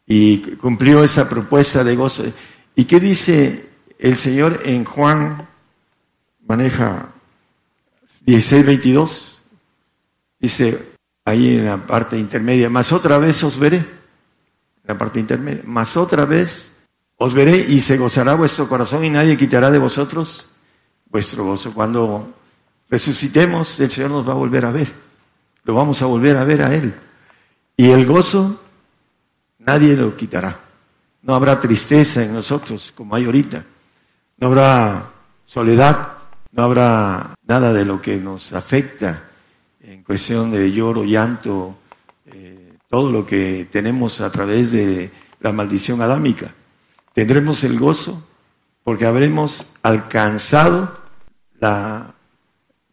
[0.06, 2.24] y cumplió esa propuesta de gozo.
[2.74, 5.48] ¿Y qué dice el Señor en Juan?
[6.46, 7.08] Maneja
[8.26, 9.40] 16, 22.
[10.38, 10.92] Dice
[11.24, 13.84] ahí en la parte intermedia, más otra vez os veré.
[14.84, 16.73] La parte intermedia, más otra vez
[17.24, 20.48] os veré y se gozará vuestro corazón y nadie quitará de vosotros
[21.06, 21.72] vuestro gozo.
[21.72, 22.34] Cuando
[22.88, 25.04] resucitemos, el Señor nos va a volver a ver
[25.64, 26.94] lo vamos a volver a ver a Él.
[27.76, 28.60] Y el gozo,
[29.58, 30.60] nadie lo quitará.
[31.22, 33.64] No habrá tristeza en nosotros como hay ahorita.
[34.38, 35.10] No habrá
[35.44, 36.12] soledad,
[36.52, 39.30] no habrá nada de lo que nos afecta
[39.80, 41.76] en cuestión de lloro, llanto,
[42.26, 45.10] eh, todo lo que tenemos a través de
[45.40, 46.54] la maldición adámica.
[47.14, 48.26] Tendremos el gozo
[48.82, 51.00] porque habremos alcanzado
[51.58, 52.12] la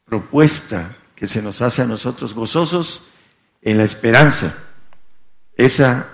[0.05, 3.07] propuesta que se nos hace a nosotros gozosos
[3.61, 4.55] en la esperanza.
[5.55, 6.07] Esa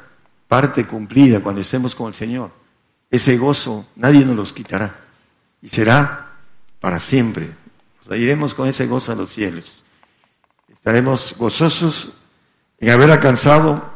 [0.48, 2.52] parte cumplida cuando estemos con el Señor.
[3.12, 4.96] Ese gozo nadie nos los quitará
[5.62, 6.32] y será
[6.80, 7.50] para siempre.
[8.06, 9.84] Nos iremos con ese gozo a los cielos.
[10.70, 12.14] Estaremos gozosos
[12.80, 13.94] en haber alcanzado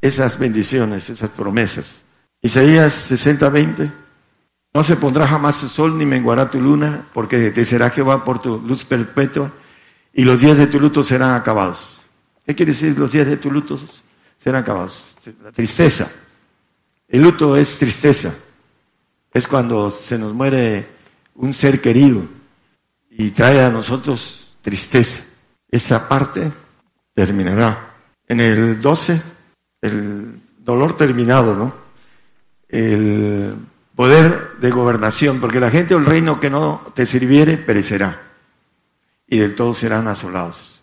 [0.00, 2.03] esas bendiciones, esas promesas.
[2.44, 3.92] Isaías 60, 20.
[4.74, 8.38] No se pondrá jamás el sol ni menguará tu luna, porque te será Jehová por
[8.42, 9.50] tu luz perpetua
[10.12, 12.02] y los días de tu luto serán acabados.
[12.44, 13.80] ¿Qué quiere decir los días de tu luto
[14.38, 15.16] serán acabados?
[15.42, 16.12] La tristeza.
[17.08, 18.34] El luto es tristeza.
[19.32, 20.86] Es cuando se nos muere
[21.36, 22.28] un ser querido
[23.08, 25.24] y trae a nosotros tristeza.
[25.70, 26.52] Esa parte
[27.14, 27.94] terminará.
[28.28, 29.22] En el 12,
[29.80, 31.83] el dolor terminado, ¿no?
[32.68, 33.56] El
[33.94, 38.20] poder de gobernación, porque la gente del reino que no te sirviere perecerá
[39.26, 40.82] y del todo serán asolados.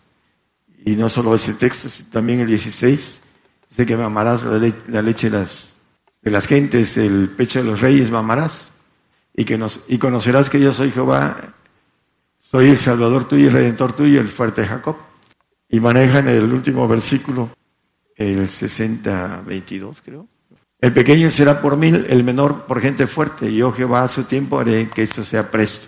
[0.84, 3.22] Y no solo ese texto, sino también el 16,
[3.70, 5.46] dice que mamarás la, leche de
[6.30, 8.72] las, gentes, el pecho de los reyes mamarás,
[9.34, 11.36] y, que nos, conocerás que yo soy Jehová,
[12.40, 14.96] soy el Salvador tuyo el Redentor tuyo, el fuerte de Jacob.
[15.68, 17.48] Y manejan el último versículo,
[18.14, 20.28] el 60-22 creo.
[20.82, 23.54] El pequeño será por mil, el menor por gente fuerte.
[23.54, 25.86] Yo Jehová a su tiempo haré que esto sea presto.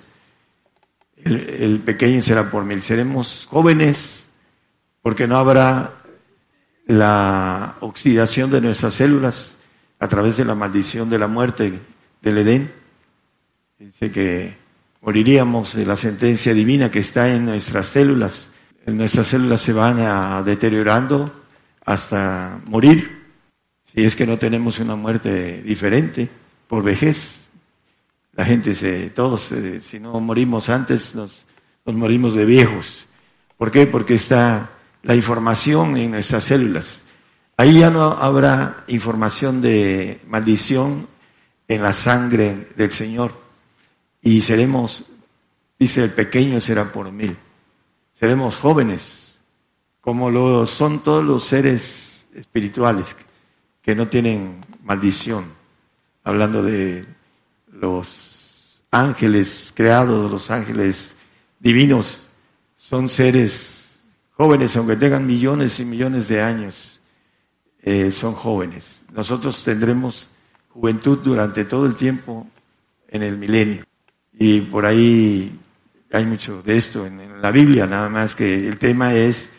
[1.16, 2.80] El, pequeño será por mil.
[2.80, 4.28] Seremos jóvenes
[5.02, 5.94] porque no habrá
[6.86, 9.58] la oxidación de nuestras células
[9.98, 11.72] a través de la maldición de la muerte
[12.22, 12.72] del Edén.
[13.76, 14.56] Dice que
[15.00, 18.52] moriríamos de la sentencia divina que está en nuestras células.
[18.86, 21.42] En nuestras células se van a deteriorando
[21.84, 23.23] hasta morir
[23.94, 26.28] si es que no tenemos una muerte diferente
[26.66, 27.42] por vejez.
[28.32, 31.46] La gente se, todos, eh, si no morimos antes, nos,
[31.86, 33.06] morimos de viejos.
[33.56, 33.86] ¿Por qué?
[33.86, 34.70] Porque está
[35.04, 37.04] la información en nuestras células.
[37.56, 41.06] Ahí ya no habrá información de maldición
[41.68, 43.32] en la sangre del Señor.
[44.20, 45.04] Y seremos,
[45.78, 47.36] dice el pequeño será por mil.
[48.14, 49.40] Seremos jóvenes,
[50.00, 53.14] como lo son todos los seres espirituales
[53.84, 55.44] que no tienen maldición,
[56.22, 57.04] hablando de
[57.70, 61.14] los ángeles creados, los ángeles
[61.60, 62.30] divinos,
[62.78, 64.00] son seres
[64.32, 67.00] jóvenes, aunque tengan millones y millones de años,
[67.82, 69.04] eh, son jóvenes.
[69.12, 70.30] Nosotros tendremos
[70.70, 72.46] juventud durante todo el tiempo
[73.08, 73.84] en el milenio.
[74.32, 75.60] Y por ahí
[76.10, 79.53] hay mucho de esto en la Biblia, nada más que el tema es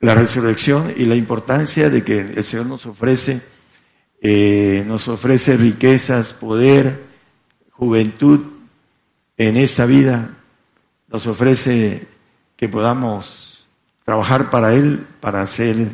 [0.00, 3.42] la resurrección y la importancia de que el Señor nos ofrece,
[4.20, 7.04] eh, nos ofrece riquezas, poder,
[7.70, 8.40] juventud
[9.36, 10.36] en esta vida,
[11.08, 12.08] nos ofrece
[12.56, 13.68] que podamos
[14.04, 15.92] trabajar para Él, para ser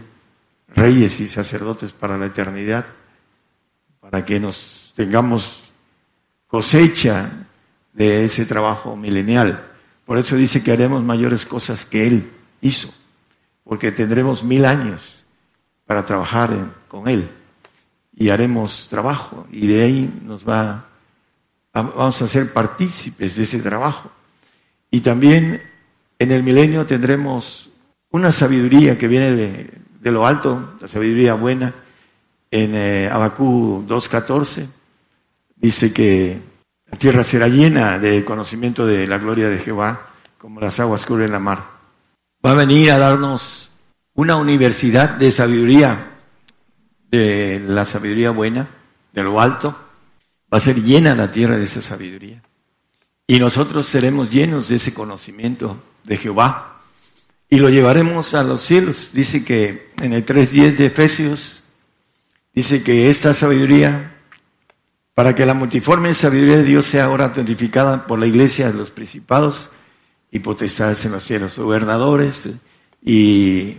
[0.68, 2.86] reyes y sacerdotes para la eternidad,
[4.00, 5.64] para que nos tengamos
[6.46, 7.48] cosecha
[7.92, 9.66] de ese trabajo milenial.
[10.04, 12.30] Por eso dice que haremos mayores cosas que Él
[12.60, 12.92] hizo
[13.66, 15.24] porque tendremos mil años
[15.86, 16.50] para trabajar
[16.86, 17.28] con Él
[18.14, 20.86] y haremos trabajo y de ahí nos va,
[21.72, 24.10] vamos a ser partícipes de ese trabajo.
[24.90, 25.62] Y también
[26.18, 27.68] en el milenio tendremos
[28.10, 31.74] una sabiduría que viene de, lo alto, la sabiduría buena.
[32.48, 34.68] En eh, Abacú 2.14
[35.56, 36.40] dice que
[36.88, 40.06] la tierra será llena de conocimiento de la gloria de Jehová,
[40.38, 41.75] como las aguas cubren la mar
[42.46, 43.70] va a venir a darnos
[44.14, 46.12] una universidad de sabiduría,
[47.10, 48.68] de la sabiduría buena,
[49.12, 49.76] de lo alto.
[50.52, 52.40] Va a ser llena la tierra de esa sabiduría.
[53.26, 56.82] Y nosotros seremos llenos de ese conocimiento de Jehová.
[57.50, 59.10] Y lo llevaremos a los cielos.
[59.12, 61.64] Dice que en el 3.10 de Efesios,
[62.54, 64.14] dice que esta sabiduría,
[65.14, 68.92] para que la multiforme sabiduría de Dios sea ahora tonificada por la iglesia de los
[68.92, 69.70] principados,
[70.36, 72.50] y potestades en los cielos, gobernadores
[73.02, 73.78] y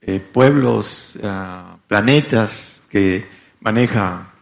[0.00, 3.26] eh, pueblos, ah, planetas que
[3.60, 4.32] maneja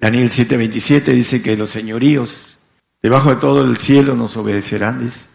[0.00, 2.58] Daniel 7:27, dice que los señoríos
[3.02, 5.26] debajo de todo el cielo nos obedecerán, dice,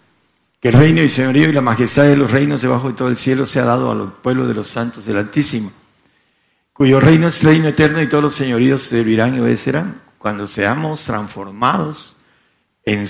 [0.60, 3.18] que el reino y señorío y la majestad de los reinos debajo de todo el
[3.18, 5.72] cielo se ha dado a los pueblos de los santos del Altísimo,
[6.74, 10.02] cuyo reino es reino eterno y todos los señoríos servirán y obedecerán.
[10.18, 12.16] Cuando seamos transformados
[12.84, 13.08] en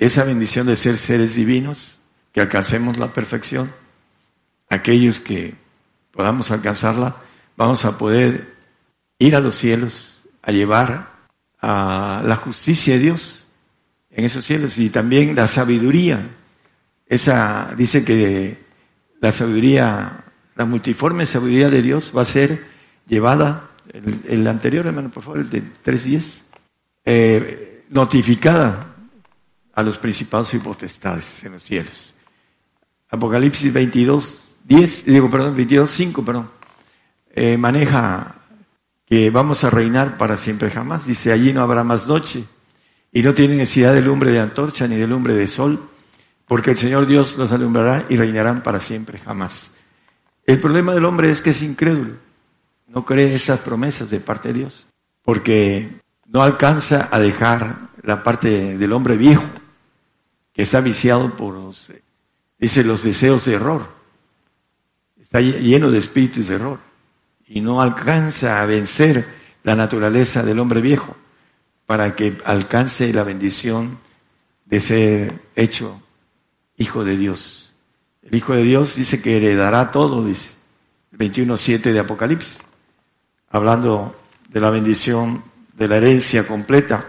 [0.00, 1.98] esa bendición de ser seres divinos,
[2.32, 3.70] que alcancemos la perfección,
[4.70, 5.54] aquellos que
[6.10, 7.16] podamos alcanzarla,
[7.54, 8.54] vamos a poder
[9.18, 11.10] ir a los cielos, a llevar
[11.60, 13.46] a la justicia de Dios
[14.10, 16.30] en esos cielos y también la sabiduría.
[17.06, 18.56] Esa dice que
[19.20, 20.24] la sabiduría,
[20.56, 22.64] la multiforme sabiduría de Dios va a ser
[23.06, 26.42] llevada el, anterior, hermano, por favor, el de 3.10,
[27.04, 28.89] eh, notificada
[29.80, 32.14] a los principados y potestades en los cielos.
[33.10, 36.50] Apocalipsis 22, 10, digo, perdón, 22, 5, perdón,
[37.32, 38.36] eh, maneja
[39.04, 41.06] que vamos a reinar para siempre jamás.
[41.06, 42.44] Dice, allí no habrá más noche
[43.12, 45.90] y no tiene necesidad de lumbre de antorcha ni de lumbre de sol,
[46.46, 49.70] porque el Señor Dios los alumbrará y reinarán para siempre jamás.
[50.46, 52.14] El problema del hombre es que es incrédulo,
[52.86, 54.86] no cree esas promesas de parte de Dios,
[55.22, 59.44] porque no alcanza a dejar la parte del hombre viejo,
[60.52, 61.92] que está viciado por los,
[62.58, 63.88] dice, los deseos de error.
[65.20, 66.80] Está lleno de espíritus de error
[67.46, 69.26] y no alcanza a vencer
[69.62, 71.16] la naturaleza del hombre viejo
[71.86, 73.98] para que alcance la bendición
[74.64, 76.00] de ser hecho
[76.76, 77.74] hijo de Dios.
[78.22, 80.54] El hijo de Dios dice que heredará todo, dice
[81.12, 82.60] el 21.7 de Apocalipsis,
[83.50, 84.16] hablando
[84.48, 85.44] de la bendición
[85.74, 87.04] de la herencia completa,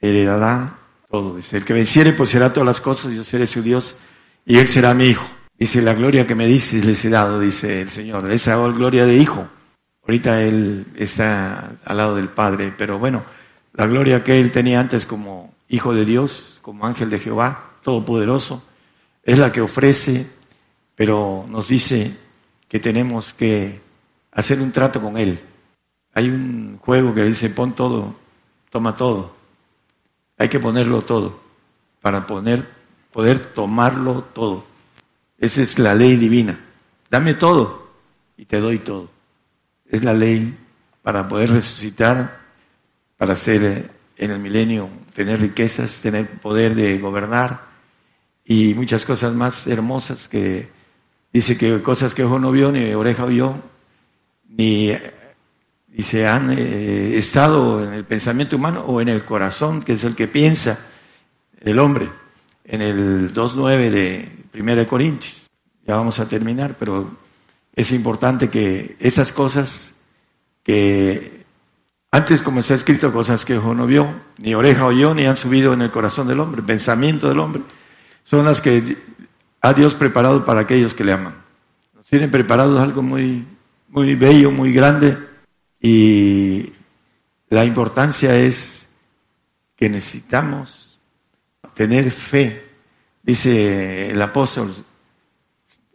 [0.00, 0.79] heredará
[1.10, 1.36] todo.
[1.36, 3.96] Dice, el que venciere poseerá todas las cosas, yo seré su Dios
[4.46, 5.24] y él será mi hijo.
[5.58, 8.30] Dice, la gloria que me dices les he dado, dice el Señor.
[8.30, 9.46] Esa gloria de hijo.
[10.02, 13.24] Ahorita él está al lado del Padre, pero bueno,
[13.74, 18.64] la gloria que él tenía antes como hijo de Dios, como ángel de Jehová, todopoderoso,
[19.22, 20.26] es la que ofrece,
[20.94, 22.16] pero nos dice
[22.68, 23.80] que tenemos que
[24.32, 25.38] hacer un trato con él.
[26.14, 28.16] Hay un juego que dice pon todo,
[28.70, 29.39] toma todo.
[30.40, 31.38] Hay que ponerlo todo
[32.00, 34.64] para poder tomarlo todo.
[35.36, 36.58] Esa es la ley divina.
[37.10, 37.90] Dame todo
[38.38, 39.10] y te doy todo.
[39.84, 40.56] Es la ley
[41.02, 42.40] para poder resucitar,
[43.18, 47.66] para ser eh, en el milenio, tener riquezas, tener poder de gobernar
[48.42, 50.70] y muchas cosas más hermosas que
[51.34, 53.60] dice que cosas que ojo no vio, ni oreja vio,
[54.48, 54.90] ni
[55.92, 60.04] y se han eh, estado en el pensamiento humano o en el corazón, que es
[60.04, 60.78] el que piensa
[61.60, 62.08] el hombre,
[62.64, 65.36] en el 2.9 de 1 Corintios.
[65.86, 67.10] Ya vamos a terminar, pero
[67.74, 69.94] es importante que esas cosas
[70.62, 71.44] que
[72.12, 74.08] antes, como se ha escrito, cosas que ojo no vio,
[74.38, 77.62] ni oreja oyó, ni han subido en el corazón del hombre, pensamiento del hombre,
[78.24, 78.96] son las que
[79.60, 81.34] ha Dios preparado para aquellos que le aman.
[81.94, 83.46] Nos tienen preparados algo muy,
[83.88, 85.29] muy bello, muy grande
[85.80, 86.72] y
[87.48, 88.86] la importancia es
[89.74, 90.98] que necesitamos
[91.74, 92.68] tener fe.
[93.22, 94.74] Dice el apóstol,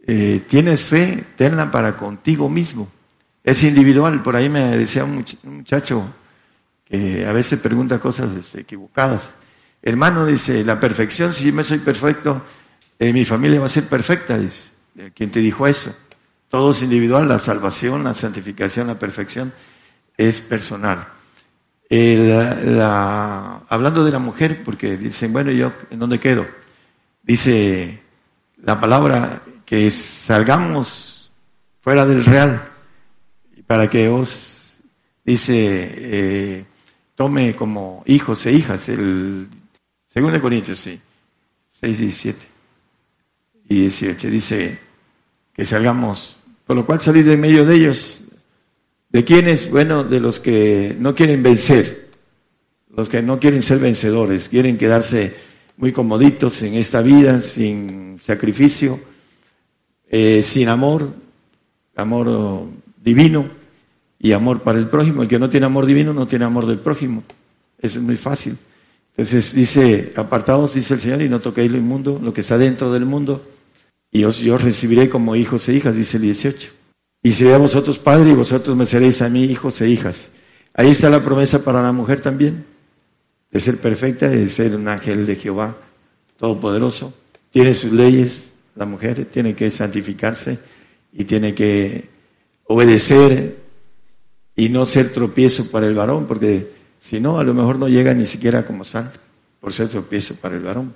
[0.06, 2.88] eh, tienes fe, tenla para contigo mismo.
[3.44, 4.22] Es individual.
[4.22, 6.04] Por ahí me decía un muchacho
[6.84, 9.30] que a veces pregunta cosas este, equivocadas.
[9.82, 12.42] Hermano, dice, la perfección, si yo me soy perfecto,
[12.98, 14.62] eh, mi familia va a ser perfecta, dice.
[15.14, 15.94] ¿Quién te dijo eso?
[16.48, 19.52] Todo es individual, la salvación, la santificación, la perfección
[20.16, 21.08] es personal.
[23.68, 26.46] hablando de la mujer, porque dicen, bueno, yo, ¿en dónde quedo?
[27.22, 28.02] Dice
[28.62, 31.30] la palabra que salgamos
[31.80, 32.68] fuera del real
[33.66, 34.76] para que os,
[35.24, 36.64] dice, eh,
[37.14, 39.48] tome como hijos e hijas, el
[40.06, 41.00] segundo Corintios, sí,
[41.80, 42.46] 6, 17
[43.68, 44.78] y 18, dice
[45.52, 46.36] que salgamos,
[46.66, 48.22] por lo cual salir de medio de ellos
[49.16, 49.70] ¿De quiénes?
[49.70, 52.10] Bueno, de los que no quieren vencer,
[52.94, 55.32] los que no quieren ser vencedores, quieren quedarse
[55.78, 59.00] muy comoditos en esta vida, sin sacrificio,
[60.10, 61.14] eh, sin amor,
[61.94, 62.66] amor
[63.02, 63.48] divino
[64.18, 65.22] y amor para el prójimo.
[65.22, 67.24] El que no tiene amor divino no tiene amor del prójimo.
[67.80, 68.58] Es muy fácil.
[69.16, 72.92] Entonces dice, apartados, dice el Señor, y no toquéis lo inmundo, lo que está dentro
[72.92, 73.42] del mundo,
[74.12, 76.76] y os, yo recibiré como hijos e hijas, dice el 18.
[77.26, 80.30] Y seré vosotros padre y vosotros me seréis a mí hijos e hijas.
[80.72, 82.64] Ahí está la promesa para la mujer también,
[83.50, 85.76] de ser perfecta, de ser un ángel de Jehová
[86.36, 87.12] todopoderoso.
[87.50, 90.60] Tiene sus leyes, la mujer tiene que santificarse
[91.12, 92.08] y tiene que
[92.62, 93.56] obedecer
[94.54, 98.14] y no ser tropiezo para el varón, porque si no, a lo mejor no llega
[98.14, 99.18] ni siquiera como santa,
[99.58, 100.94] por ser tropiezo para el varón.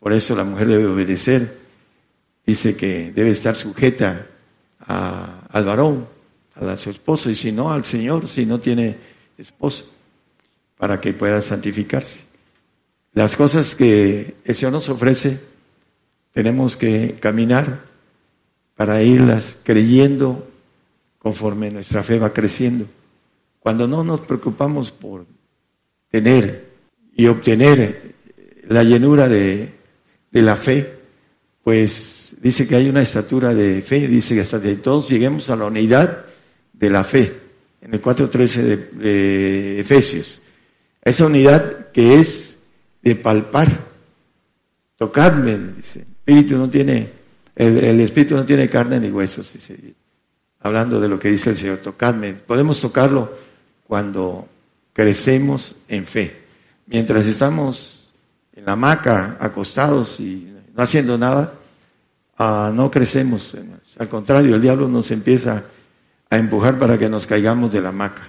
[0.00, 1.56] Por eso la mujer debe obedecer.
[2.44, 4.26] Dice que debe estar sujeta
[4.86, 6.06] al varón,
[6.54, 8.96] a su esposo, y si no, al Señor, si no tiene
[9.36, 9.86] esposo,
[10.76, 12.24] para que pueda santificarse.
[13.12, 15.40] Las cosas que el nos ofrece,
[16.32, 17.80] tenemos que caminar
[18.74, 20.46] para irlas creyendo
[21.18, 22.86] conforme nuestra fe va creciendo.
[23.58, 25.26] Cuando no nos preocupamos por
[26.10, 26.72] tener
[27.16, 28.14] y obtener
[28.68, 29.74] la llenura de,
[30.30, 30.98] de la fe,
[31.64, 35.56] pues dice que hay una estatura de fe, dice que hasta que todos lleguemos a
[35.56, 36.24] la unidad
[36.72, 37.32] de la fe,
[37.80, 40.42] en el 4.13 de, de Efesios.
[41.02, 42.58] Esa unidad que es
[43.00, 43.68] de palpar.
[44.96, 46.00] Tocadme, dice.
[46.00, 47.08] El espíritu no tiene,
[47.54, 49.94] el, espíritu no tiene carne ni huesos, dice.
[50.58, 52.34] Hablando de lo que dice el Señor, tocadme.
[52.34, 53.32] Podemos tocarlo
[53.86, 54.48] cuando
[54.92, 56.36] crecemos en fe.
[56.86, 58.12] Mientras estamos
[58.52, 61.54] en la hamaca, acostados y no haciendo nada,
[62.38, 63.56] ah, no crecemos.
[63.98, 65.64] Al contrario, el diablo nos empieza
[66.28, 68.28] a empujar para que nos caigamos de la hamaca.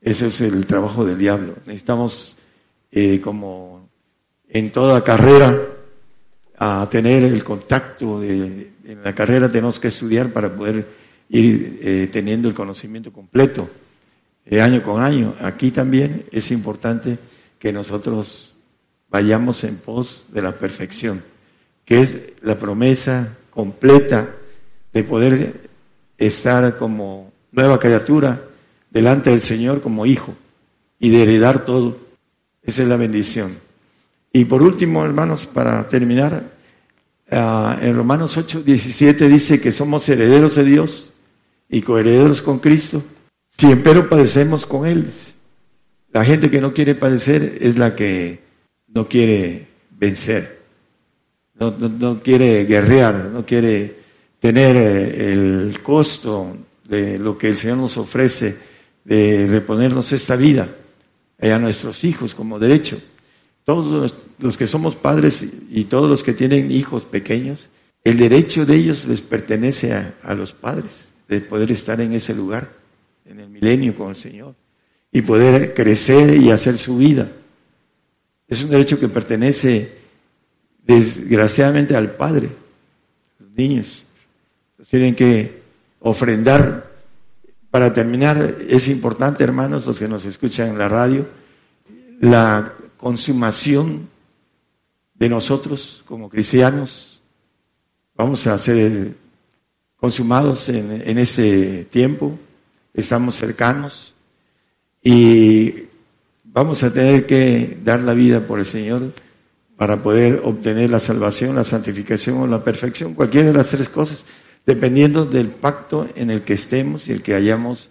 [0.00, 1.54] Ese es el trabajo del diablo.
[1.66, 2.36] Necesitamos,
[2.90, 3.88] eh, como
[4.48, 5.58] en toda carrera,
[6.58, 8.20] a tener el contacto.
[8.20, 10.86] De, en la carrera tenemos que estudiar para poder
[11.28, 13.68] ir eh, teniendo el conocimiento completo
[14.44, 15.34] eh, año con año.
[15.40, 17.18] Aquí también es importante
[17.58, 18.56] que nosotros
[19.08, 21.22] vayamos en pos de la perfección,
[21.86, 24.28] que es la promesa completa
[24.92, 25.54] de poder
[26.18, 28.42] estar como nueva criatura
[28.90, 30.34] delante del Señor como hijo
[30.98, 31.96] y de heredar todo.
[32.62, 33.56] Esa es la bendición.
[34.32, 36.52] Y por último, hermanos, para terminar,
[37.30, 41.12] ah, en Romanos 8, 17 dice que somos herederos de Dios
[41.70, 43.02] y coherederos con Cristo,
[43.56, 45.10] si empero padecemos con Él.
[46.12, 48.40] La gente que no quiere padecer es la que
[48.88, 50.55] no quiere vencer,
[51.58, 53.96] no, quiere guerrear, no quiere
[54.38, 58.56] tener eh, el costo de lo que el Señor nos ofrece,
[59.04, 60.68] de reponernos esta vida
[61.40, 63.00] a nuestros hijos como derecho.
[63.64, 67.68] Todos los que somos padres y todos los que tienen hijos pequeños,
[68.04, 72.70] el derecho de ellos les pertenece a, los padres, de poder estar en ese lugar,
[73.24, 74.54] en el milenio con el Señor,
[75.10, 77.28] y poder crecer y hacer su vida.
[78.46, 79.95] Es un derecho que pertenece
[80.86, 82.50] desgraciadamente al Padre,
[83.38, 84.04] los niños
[84.88, 85.62] tienen que
[86.00, 86.94] ofrendar.
[87.70, 91.26] Para terminar, es importante, hermanos, los que nos escuchan en la radio,
[92.20, 94.08] la consumación
[95.14, 97.20] de nosotros como cristianos.
[98.14, 99.14] Vamos a ser
[99.96, 102.38] consumados en, en ese tiempo,
[102.94, 104.14] estamos cercanos
[105.02, 105.84] y
[106.44, 109.12] vamos a tener que dar la vida por el Señor
[109.76, 114.24] para poder obtener la salvación, la santificación o la perfección, cualquiera de las tres cosas
[114.66, 117.88] dependiendo del pacto en el que estemos y el que hayamos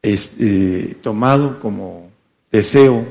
[0.00, 2.10] este, tomado como
[2.52, 3.04] deseo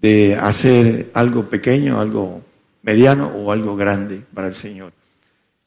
[0.00, 2.42] de hacer algo pequeño, algo
[2.82, 4.92] mediano o algo grande para el Señor.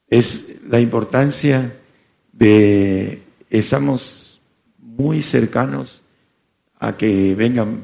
[0.09, 1.75] Es la importancia
[2.31, 4.39] de, estamos
[4.77, 6.01] muy cercanos
[6.79, 7.81] a que vengan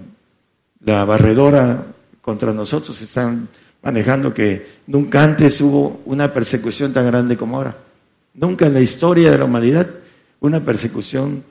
[0.79, 1.87] la barredora
[2.25, 3.47] contra nosotros, están
[3.83, 7.77] manejando que nunca antes hubo una persecución tan grande como ahora.
[8.33, 9.87] Nunca en la historia de la humanidad
[10.39, 11.43] una persecución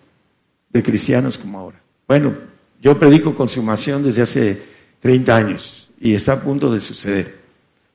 [0.70, 1.80] de cristianos como ahora.
[2.09, 2.34] Bueno,
[2.82, 4.62] yo predico consumación desde hace
[4.98, 7.38] 30 años y está a punto de suceder.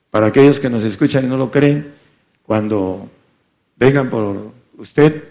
[0.10, 1.92] Para aquellos que nos escuchan y no lo creen,
[2.44, 3.10] cuando
[3.76, 5.26] vengan por usted,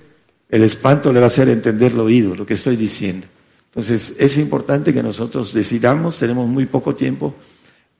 [0.50, 3.26] el espanto le va a hacer entender lo oído, lo que estoy diciendo.
[3.70, 7.34] Entonces, es importante que nosotros decidamos, tenemos muy poco tiempo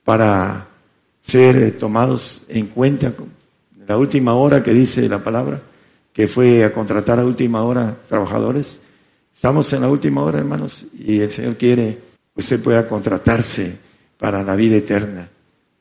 [0.05, 0.69] para
[1.20, 3.12] ser tomados en cuenta
[3.86, 5.62] la última hora que dice la palabra,
[6.12, 8.81] que fue a contratar a última hora trabajadores.
[9.35, 11.99] Estamos en la última hora, hermanos, y el Señor quiere
[12.35, 13.78] que usted pueda contratarse
[14.19, 15.28] para la vida eterna,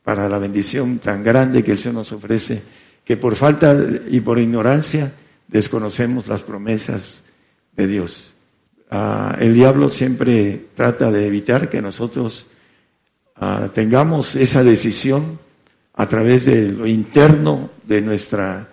[0.03, 2.61] para la bendición tan grande que el Señor nos ofrece,
[3.03, 3.75] que por falta
[4.09, 5.11] y por ignorancia
[5.47, 7.23] desconocemos las promesas
[7.75, 8.33] de Dios.
[8.89, 12.47] Ah, el diablo siempre trata de evitar que nosotros
[13.35, 15.39] ah, tengamos esa decisión
[15.93, 18.69] a través de lo interno de nuestra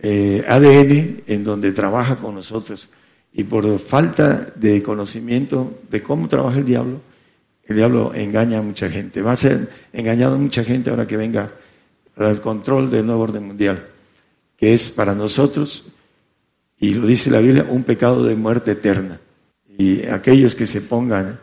[0.00, 2.88] eh, ADN, en donde trabaja con nosotros.
[3.32, 7.00] Y por falta de conocimiento de cómo trabaja el diablo,
[7.64, 9.22] el diablo engaña a mucha gente.
[9.22, 11.50] Va a ser engañado a mucha gente ahora que venga
[12.16, 13.86] al control del nuevo orden mundial,
[14.56, 15.86] que es para nosotros,
[16.78, 19.20] y lo dice la Biblia, un pecado de muerte eterna.
[19.78, 21.40] Y aquellos que se pongan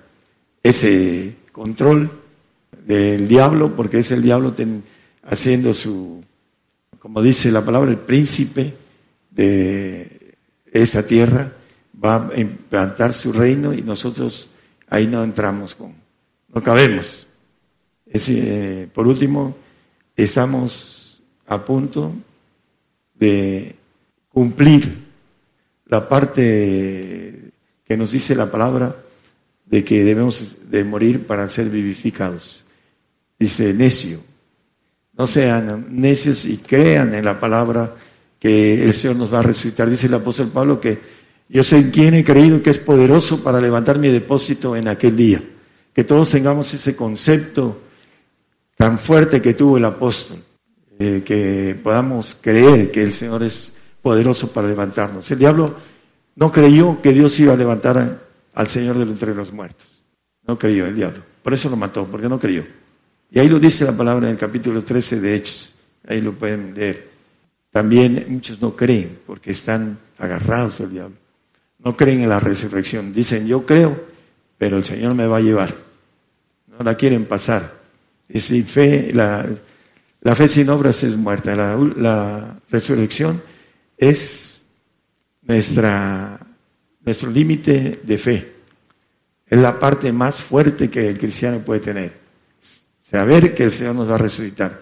[0.62, 2.12] ese control
[2.86, 4.54] del diablo, porque es el diablo,
[5.24, 6.22] haciendo su,
[7.00, 8.74] como dice la palabra, el príncipe
[9.32, 10.36] de
[10.72, 11.52] esa tierra,
[12.04, 14.50] va a implantar su reino y nosotros
[14.90, 15.94] ahí no entramos con,
[16.54, 17.26] no cabemos.
[18.06, 19.56] Eh, por último,
[20.16, 22.14] estamos a punto
[23.14, 23.76] de
[24.30, 25.06] cumplir
[25.88, 27.35] la parte
[27.86, 28.96] que nos dice la palabra
[29.66, 32.66] de que debemos de morir para ser vivificados.
[33.38, 34.20] Dice necio,
[35.18, 37.96] no sean necios y crean en la palabra
[38.40, 39.90] que el Señor nos va a resucitar.
[39.90, 41.16] Dice el apóstol Pablo que
[41.48, 45.44] Yo sé quién he creído que es poderoso para levantar mi depósito en aquel día.
[45.94, 47.82] Que todos tengamos ese concepto
[48.76, 50.40] tan fuerte que tuvo el apóstol,
[51.00, 55.30] eh, que podamos creer que el Señor es poderoso para levantarnos.
[55.32, 55.76] El diablo
[56.36, 58.20] no creyó que Dios iba a levantar
[58.54, 60.04] al Señor de entre los muertos.
[60.46, 61.24] No creyó el diablo.
[61.42, 62.66] Por eso lo mató, porque no creyó.
[63.32, 65.76] Y ahí lo dice la palabra en el capítulo 13 de Hechos.
[66.08, 67.10] Ahí lo pueden leer.
[67.72, 71.16] También muchos no creen porque están agarrados al diablo.
[71.80, 73.14] No creen en la resurrección.
[73.14, 74.06] Dicen, yo creo,
[74.58, 75.74] pero el Señor me va a llevar.
[76.68, 77.74] No la quieren pasar.
[78.30, 79.46] Y sin fe, la,
[80.22, 81.56] la fe sin obras es muerta.
[81.56, 83.42] La, la resurrección
[83.98, 84.45] es
[85.46, 86.40] nuestra,
[87.02, 88.56] nuestro límite de fe.
[89.48, 92.14] Es la parte más fuerte que el cristiano puede tener.
[93.04, 94.82] Saber que el Señor nos va a resucitar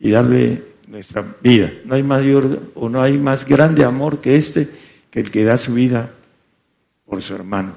[0.00, 1.70] y darle nuestra vida.
[1.84, 4.68] No hay mayor o no hay más grande amor que este,
[5.10, 6.10] que el que da su vida
[7.04, 7.76] por su hermano.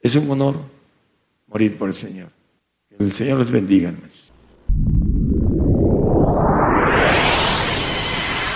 [0.00, 0.60] Es un honor
[1.46, 2.28] morir por el Señor.
[2.88, 3.92] Que el Señor los bendiga.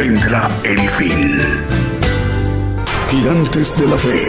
[0.00, 1.38] Vendrá el fin.
[3.10, 4.26] Gigantes de la Fe.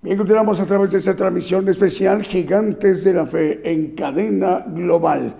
[0.00, 5.36] Bien, continuamos a través de esta transmisión especial Gigantes de la Fe en cadena global.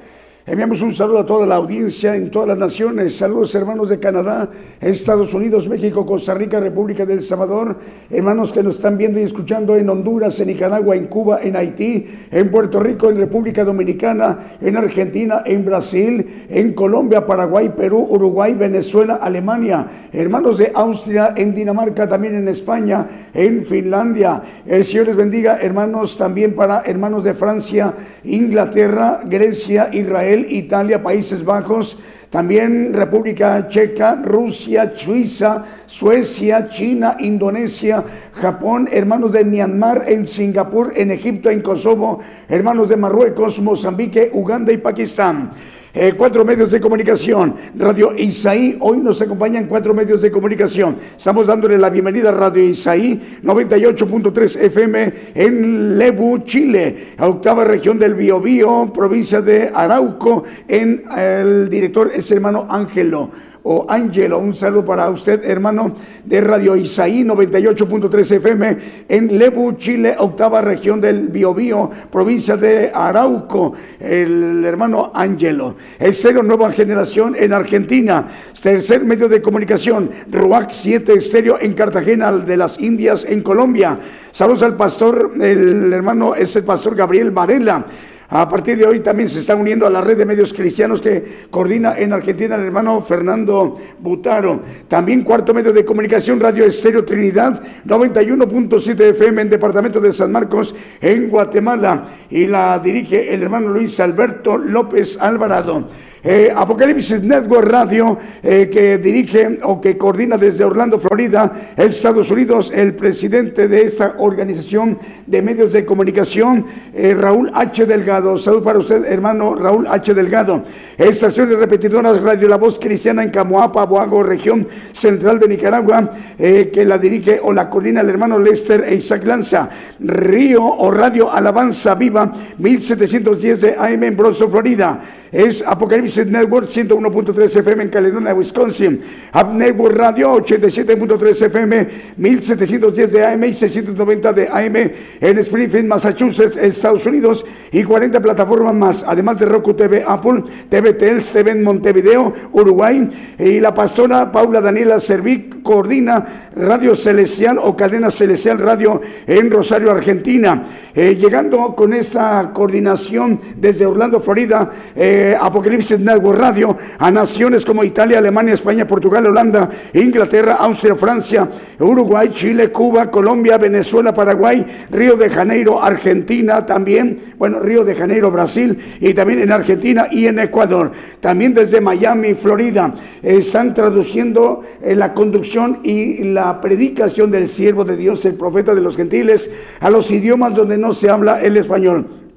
[0.49, 3.15] Enviamos un saludo a toda la audiencia en todas las naciones.
[3.15, 4.49] Saludos hermanos de Canadá,
[4.81, 7.77] Estados Unidos, México, Costa Rica, República del Salvador.
[8.09, 12.07] Hermanos que nos están viendo y escuchando en Honduras, en Nicaragua, en Cuba, en Haití,
[12.31, 18.55] en Puerto Rico, en República Dominicana, en Argentina, en Brasil, en Colombia, Paraguay, Perú, Uruguay,
[18.55, 19.87] Venezuela, Alemania.
[20.15, 24.43] Hermanos de Austria, en Dinamarca, también en España, en Finlandia.
[24.65, 27.93] El Señor les bendiga, hermanos, también para hermanos de Francia,
[28.25, 30.38] Inglaterra, Grecia, Israel.
[30.51, 31.99] Italia, Países Bajos,
[32.31, 38.05] también República Checa, Rusia, Suiza, Suecia, China, Indonesia,
[38.35, 44.73] Japón, hermanos de Myanmar, en Singapur, en Egipto, en Kosovo, hermanos de Marruecos, Mozambique, Uganda
[44.73, 45.53] y Pakistán.
[45.95, 47.55] Eh, cuatro medios de comunicación.
[47.75, 50.99] Radio Isaí, hoy nos acompañan cuatro medios de comunicación.
[51.17, 58.15] Estamos dándole la bienvenida a Radio Isaí, 98.3 FM en Lebu, Chile, octava región del
[58.15, 64.39] Biobío, provincia de Arauco, en el director es hermano Ángelo o Ángelo.
[64.39, 68.79] Un saludo para usted, hermano de Radio Isaí 98.3 FM
[69.09, 75.77] en Lebu, Chile, octava región del Biobío, provincia de Arauco, el hermano Ángelo.
[75.99, 78.27] El cero Nueva Generación en Argentina,
[78.63, 84.01] tercer medio de comunicación, RUAC 7 Estéreo en Cartagena de las Indias, en Colombia.
[84.33, 87.85] Saludos al pastor, el hermano es el pastor Gabriel Varela.
[88.31, 91.47] A partir de hoy también se están uniendo a la red de medios cristianos que
[91.51, 94.61] coordina en Argentina el hermano Fernando Butaro.
[94.87, 100.75] También cuarto medio de comunicación, Radio Estéreo Trinidad, 91.7 FM en Departamento de San Marcos,
[101.01, 102.05] en Guatemala.
[102.29, 105.89] Y la dirige el hermano Luis Alberto López Alvarado.
[106.31, 112.71] Eh, Apocalipsis Network Radio, eh, que dirige o que coordina desde Orlando, Florida, Estados Unidos,
[112.75, 117.87] el presidente de esta organización de medios de comunicación, eh, Raúl H.
[117.87, 118.37] Delgado.
[118.37, 120.13] Salud para usted, hermano Raúl H.
[120.13, 120.65] Delgado.
[120.99, 126.99] Estaciones repetidoras Radio La Voz Cristiana en Camoapa, Boago, región central de Nicaragua, que la
[126.99, 129.71] dirige o la coordina el hermano Lester e Isaac Lanza.
[129.99, 135.01] Río o Radio Alabanza Viva, 1710 de AM en Florida.
[135.33, 139.01] Es Apocalipsis Network 101.3 FM en Caledonia, Wisconsin.
[139.35, 144.77] Up Network Radio 87.3 FM, 1710 de AM y 690 de AM
[145.21, 150.95] en Springfield, Massachusetts, Estados Unidos y 40 plataformas más, además de Roku TV, Apple, TV
[150.95, 157.77] Tels, TV en Montevideo, Uruguay y la pastora Paula Daniela Servic coordina Radio Celestial o
[157.77, 160.65] Cadena Celestial Radio en Rosario, Argentina.
[160.95, 168.19] Eh, llegando con esta coordinación desde Orlando, Florida, eh, Apocalipsis Radio a naciones como Italia,
[168.19, 171.49] Alemania, España, Portugal, Holanda, Inglaterra, Austria, Francia,
[171.79, 178.31] Uruguay, Chile, Cuba, Colombia, Venezuela, Paraguay, Río de Janeiro, Argentina también, bueno, Río de Janeiro,
[178.31, 180.93] Brasil y también en Argentina y en Ecuador.
[181.21, 187.97] También desde Miami, Florida, están traduciendo eh, la conducción y la predicación del siervo de
[187.97, 189.51] Dios, el profeta de los gentiles,
[189.81, 192.28] a los idiomas donde no se habla el español.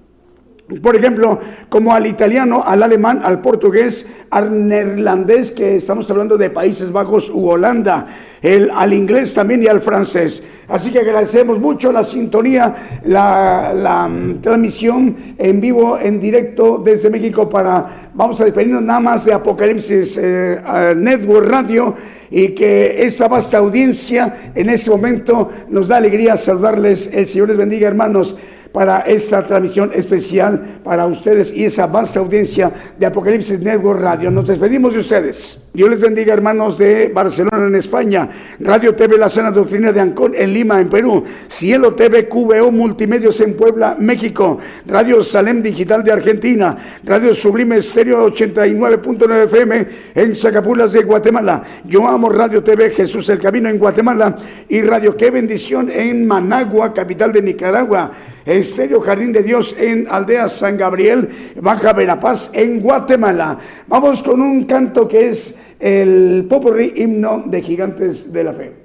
[0.80, 6.50] Por ejemplo, como al italiano, al alemán, al portugués, al neerlandés, que estamos hablando de
[6.50, 8.08] Países Bajos u Holanda,
[8.42, 10.42] el, al inglés también y al francés.
[10.70, 17.50] Así que agradecemos mucho la sintonía, la, mm, transmisión en vivo, en directo desde México
[17.50, 21.96] para, vamos a despedirnos nada más de Apocalipsis eh, Network Radio
[22.30, 27.10] y que esa vasta audiencia en ese momento nos da alegría saludarles.
[27.12, 28.38] El Señor les bendiga, hermanos
[28.72, 34.32] para esta transmisión especial para ustedes y esa vasta audiencia de Apocalipsis Network Radio.
[34.32, 35.62] Nos despedimos de ustedes.
[35.74, 38.30] Dios les bendiga, hermanos de Barcelona en España,
[38.60, 43.40] Radio TV La Sana Doctrina de Ancón en Lima, en Perú, Cielo TV QVO Multimedios
[43.40, 46.76] en Puebla, México, Radio Salem Digital de Argentina,
[47.06, 51.64] Radio Sublime Estéreo 89.9 FM en Zacapulas de Guatemala.
[51.86, 54.38] Yo amo Radio TV Jesús el Camino en Guatemala
[54.68, 58.12] y Radio Qué Bendición en Managua, capital de Nicaragua.
[58.46, 61.30] Estéreo Jardín de Dios en Aldea San Gabriel,
[61.62, 63.58] Baja Verapaz en Guatemala.
[63.88, 68.81] Vamos con un canto que es el popurrí himno de gigantes de la fe.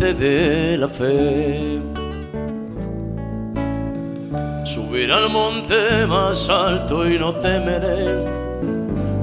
[0.00, 1.80] Gigante de la fe.
[4.64, 8.24] Subiré al monte más alto y no temeré.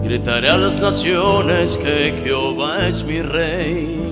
[0.04, 4.12] Gritaré a las naciones que Jehová es mi rey.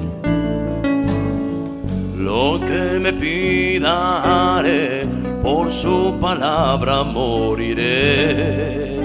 [2.18, 5.06] Lo que me pida haré,
[5.44, 8.96] por su palabra moriré.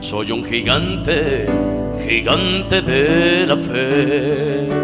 [0.00, 1.48] Soy un gigante,
[2.06, 4.83] gigante de la fe.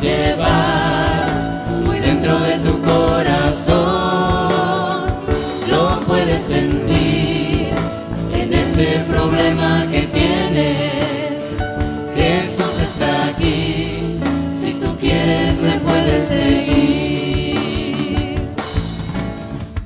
[0.00, 3.76] llevar muy dentro de tu corazón.
[5.70, 7.68] Lo puedes sentir
[8.32, 10.86] en ese problema que tienes.
[12.14, 14.18] Jesús está aquí,
[14.54, 17.56] si tú quieres le puedes seguir.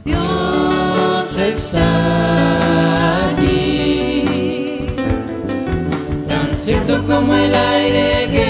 [0.05, 4.87] Dios está allí,
[6.28, 8.50] tan cierto como el aire que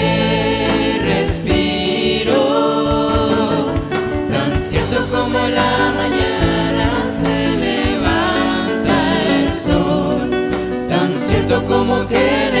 [12.13, 12.60] in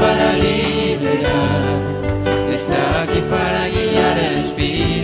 [0.00, 1.80] para liberar,
[2.52, 5.03] está aquí para guiar el Espíritu.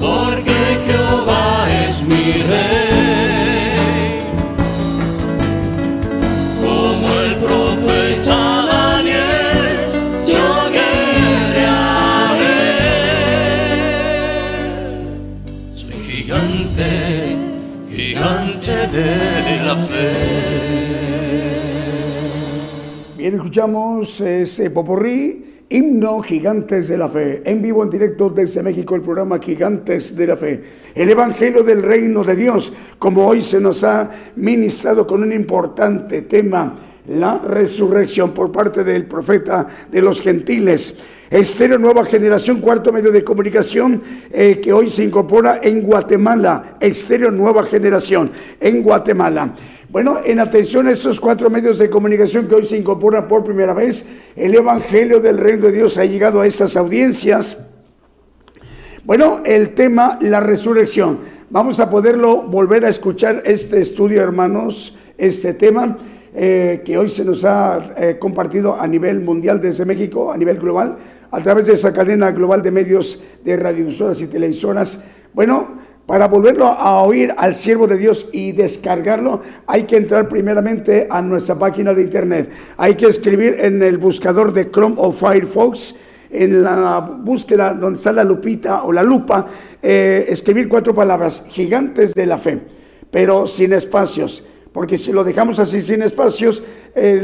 [0.00, 4.20] Porque Jehová es mi rey.
[6.60, 9.90] Como el profeta Daniel,
[10.26, 12.46] yo guerrearé.
[15.74, 17.36] Soy gigante,
[17.90, 20.58] gigante de la fe.
[23.16, 28.94] Bien, escuchamos ese popurrí, himno Gigantes de la Fe, en vivo, en directo desde México,
[28.94, 30.62] el programa Gigantes de la Fe.
[30.94, 36.22] El Evangelio del Reino de Dios, como hoy se nos ha ministrado con un importante
[36.22, 36.74] tema,
[37.08, 40.94] la resurrección por parte del profeta de los gentiles.
[41.30, 46.76] Estéreo Nueva Generación, cuarto medio de comunicación eh, que hoy se incorpora en Guatemala.
[46.80, 49.54] Estéreo Nueva Generación en Guatemala.
[49.90, 53.72] Bueno, en atención a estos cuatro medios de comunicación que hoy se incorporan por primera
[53.72, 54.04] vez,
[54.36, 57.56] el Evangelio del Reino de Dios ha llegado a estas audiencias.
[59.04, 61.20] Bueno, el tema, la resurrección.
[61.48, 65.96] Vamos a poderlo volver a escuchar este estudio, hermanos, este tema
[66.34, 70.58] eh, que hoy se nos ha eh, compartido a nivel mundial desde México, a nivel
[70.58, 70.98] global,
[71.30, 75.02] a través de esa cadena global de medios de radiodifusoras y televisoras.
[75.32, 81.06] Bueno, para volverlo a oír al siervo de Dios y descargarlo, hay que entrar primeramente
[81.10, 82.50] a nuestra página de internet.
[82.78, 85.96] Hay que escribir en el buscador de Chrome o Firefox,
[86.30, 89.48] en la búsqueda donde está la lupita o la lupa,
[89.82, 92.58] eh, escribir cuatro palabras, gigantes de la fe,
[93.10, 94.42] pero sin espacios.
[94.72, 96.62] Porque si lo dejamos así sin espacios,
[96.94, 97.20] eh,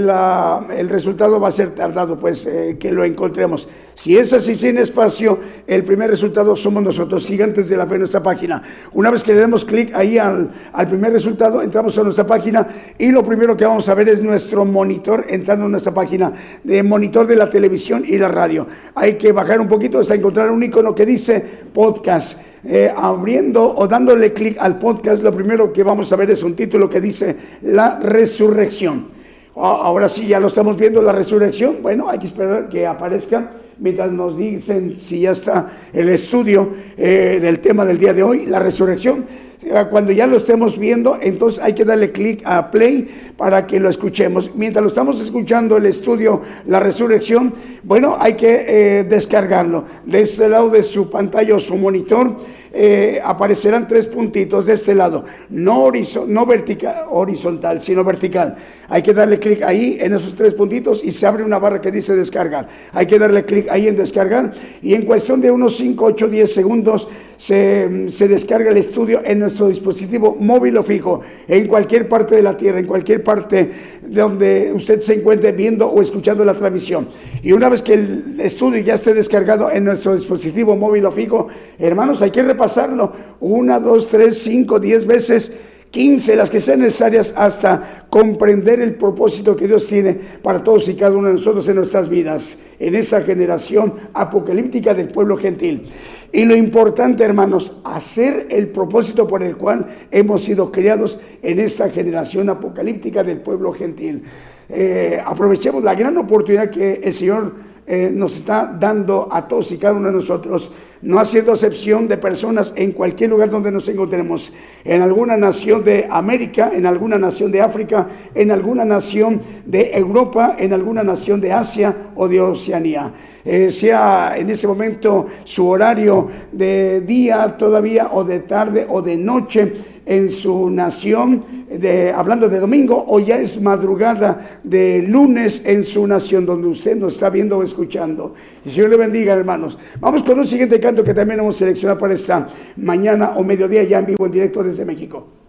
[0.77, 3.66] el resultado va a ser tardado, pues eh, que lo encontremos.
[3.95, 5.39] Si es así sin espacio,
[5.69, 8.61] el primer resultado somos nosotros, gigantes de la fe en nuestra página.
[8.93, 10.51] Una vez que le demos clic ahí al,
[10.89, 12.66] primer resultado, entramos a nuestra página
[12.99, 16.33] y lo primero que vamos a ver es nuestro monitor entrando en nuestra página
[16.65, 18.66] de monitor de la televisión y la radio.
[18.97, 21.41] Hay que bajar un poquito hasta encontrar un icono que dice
[21.73, 22.41] podcast.
[22.66, 26.57] Eh, abriendo o dándole clic al podcast, lo primero que vamos a ver es un
[26.57, 29.09] título que dice La Resurrección.
[29.55, 31.77] Ah, Ahora sí, ya lo estamos viendo, la resurrección.
[31.83, 37.39] Bueno, hay que esperar que aparezca mientras nos dicen si ya está el estudio eh,
[37.41, 39.25] del tema del día de hoy, la resurrección.
[39.63, 43.81] Eh, Cuando ya lo estemos viendo, entonces hay que darle clic a play para que
[43.81, 44.51] lo escuchemos.
[44.55, 49.85] Mientras lo estamos escuchando el estudio, la resurrección, bueno, hay que eh, descargarlo.
[50.05, 52.37] De este lado de su pantalla o su monitor,
[52.75, 55.93] eh, aparecerán tres puntitos de este lado, no,
[56.27, 58.57] no vertical, horizontal, sino vertical.
[58.89, 61.91] Hay que darle clic ahí en esos tres puntitos y se abre una barra que
[61.91, 62.69] dice descargar.
[62.93, 64.53] Hay que darle clic ahí en descargar
[64.83, 69.41] y en cuestión de unos 5, 8, 10 segundos se, se, descarga el estudio en
[69.41, 73.71] nuestro dispositivo móvil o fijo, en cualquier parte de la Tierra, en cualquier parte
[74.03, 77.09] de donde usted se encuentre viendo o escuchando la transmisión.
[77.43, 81.49] Y una vez que el estudio ya esté descargado en nuestro dispositivo móvil o fijo,
[81.79, 85.53] hermanos, hay que repasarlo una, dos, tres, cinco, diez veces
[85.91, 90.97] 15, las que sean necesarias hasta comprender el propósito que Dios tiene para todos y
[90.97, 95.86] cada uno de nosotros en nuestras vidas, en esa generación apocalíptica del pueblo gentil.
[96.32, 101.89] Y lo importante, hermanos, hacer el propósito por el cual hemos sido criados en esta
[101.91, 104.24] generación apocalíptica del pueblo gentil.
[104.69, 107.53] Eh, aprovechemos la gran oportunidad que el Señor
[107.86, 112.16] eh, nos está dando a todos y cada uno de nosotros, no haciendo excepción de
[112.16, 114.52] personas en cualquier lugar donde nos encontremos,
[114.85, 120.56] en alguna nación de América, en alguna nación de África, en alguna nación de Europa,
[120.59, 123.12] en alguna nación de Asia o de Oceanía.
[123.45, 129.19] Eh, sea en ese momento su horario de día todavía o de tarde o de
[129.19, 129.73] noche
[130.07, 136.07] en su nación, de, hablando de domingo, o ya es madrugada de lunes en su
[136.07, 138.35] nación, donde usted nos está viendo o escuchando.
[138.65, 139.79] Y Señor le bendiga, hermanos.
[140.01, 143.99] Vamos con un siguiente canto que también hemos seleccionado para esta mañana o mediodía, ya
[143.99, 145.44] en vivo, en directo desde México.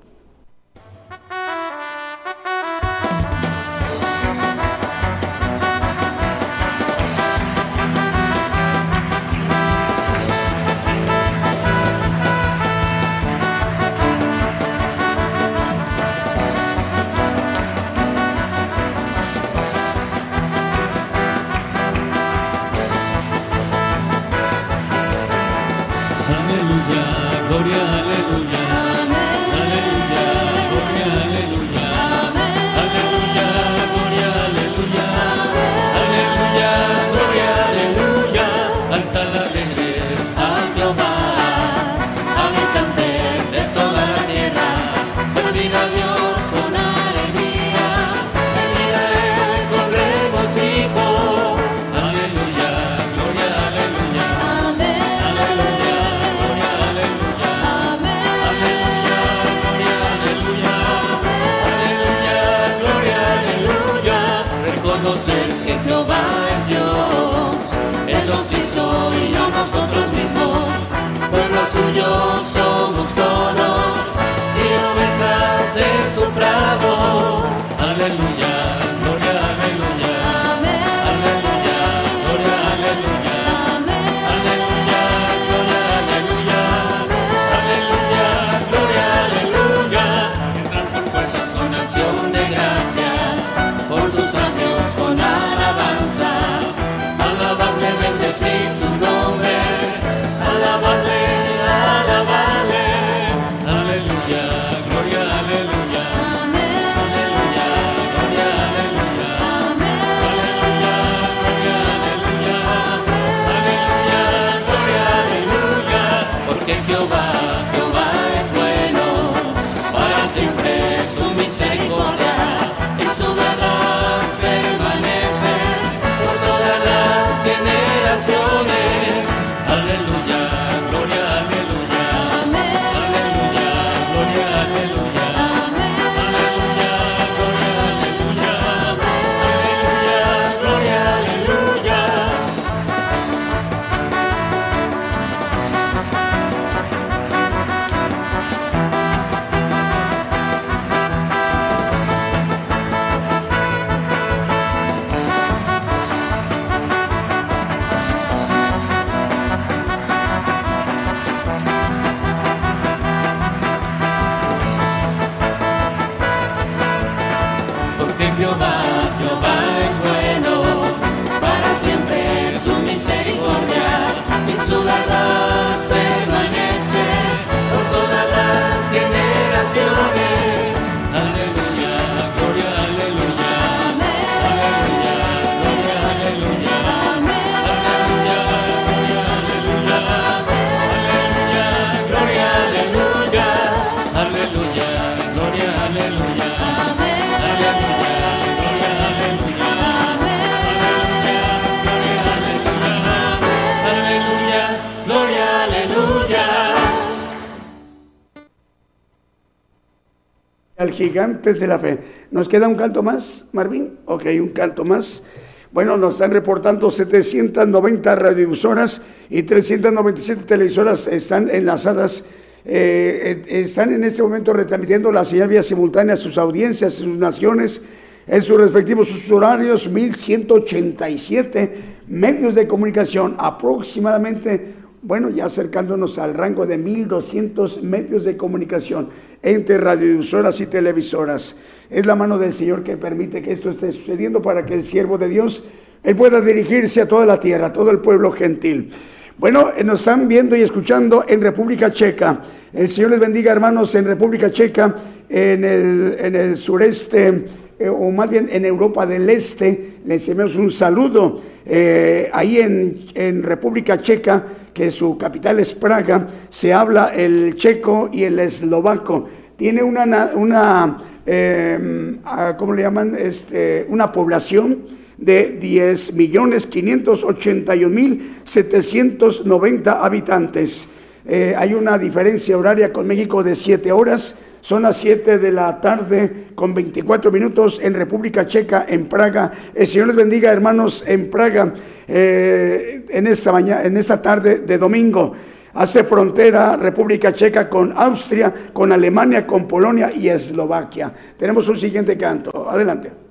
[210.91, 211.99] Gigantes de la Fe.
[212.31, 213.97] ¿Nos queda un canto más, Marvin?
[214.05, 215.23] Ok, un canto más.
[215.71, 222.25] Bueno, nos están reportando 790 radiodifusoras y 397 televisoras están enlazadas.
[222.65, 226.97] Eh, eh, están en este momento retransmitiendo la señal vía simultánea a sus audiencias, a
[226.97, 227.81] sus naciones,
[228.27, 234.73] en sus respectivos sus horarios, 1187 medios de comunicación, aproximadamente,
[235.05, 239.09] bueno, ya acercándonos al rango de 1200 medios de comunicación
[239.43, 241.57] entre radiodifusoras y televisoras.
[241.91, 245.19] Es la mano del Señor que permite que esto esté sucediendo para que el siervo
[245.19, 245.63] de Dios
[246.01, 248.89] él pueda dirigirse a toda la tierra, a todo el pueblo gentil.
[249.37, 252.41] Bueno, eh, nos están viendo y escuchando en República Checa.
[252.73, 254.95] El Señor les bendiga, hermanos, en República Checa,
[255.29, 257.45] en el, en el sureste,
[257.79, 259.95] eh, o más bien en Europa del Este.
[260.05, 261.41] Les enviamos un saludo.
[261.65, 264.43] Eh, ahí en, República Checa,
[264.73, 269.27] que su capital es Praga, se habla el checo y el eslovaco.
[269.55, 272.17] Tiene una, una eh,
[272.57, 273.15] ¿cómo le llaman?
[273.17, 280.87] Este, una población de 10 millones 581 mil 790 habitantes.
[281.27, 284.37] Eh, hay una diferencia horaria con México de 7 horas.
[284.65, 289.51] Son las 7 de la tarde con 24 minutos en República Checa, en Praga.
[289.75, 291.71] El Señor les bendiga, hermanos, en Praga,
[292.07, 295.33] eh, en, esta mañana, en esta tarde de domingo.
[295.75, 301.13] Hace frontera República Checa con Austria, con Alemania, con Polonia y Eslovaquia.
[301.37, 302.67] Tenemos un siguiente canto.
[302.67, 303.24] Adelante.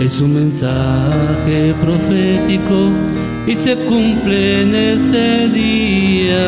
[0.00, 2.90] Es un mensaje profético
[3.46, 6.46] y se cumple en este día.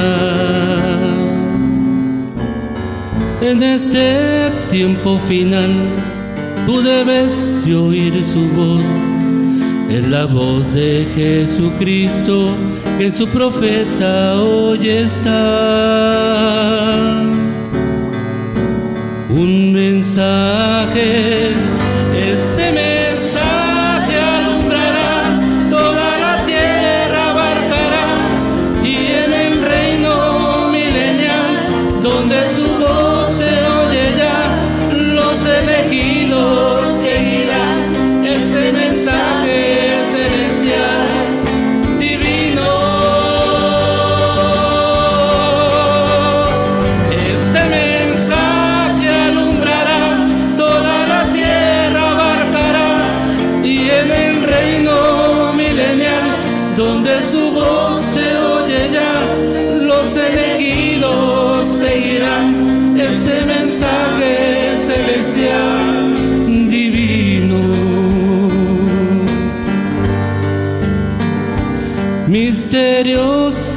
[3.40, 5.72] En este tiempo final,
[6.66, 7.32] tú debes
[7.64, 8.84] de oír su voz.
[9.90, 12.50] Es la voz de Jesucristo
[12.98, 16.26] que en su profeta hoy está.
[19.28, 21.52] Un mensaje,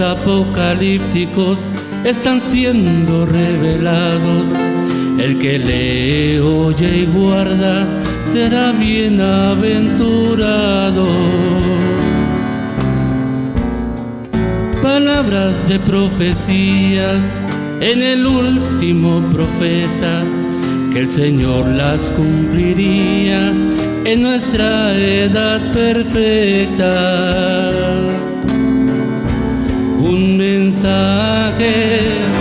[0.02, 1.60] Apocalípticos
[2.06, 4.46] están siendo revelados.
[5.20, 7.86] El que lee, oye y guarda
[8.32, 11.06] será bienaventurado.
[14.82, 17.22] Palabras de profecías
[17.82, 20.24] en el último profeta,
[20.94, 23.52] que el Señor las cumpliría
[24.06, 27.70] en nuestra edad perfecta
[30.10, 32.39] un mensaje.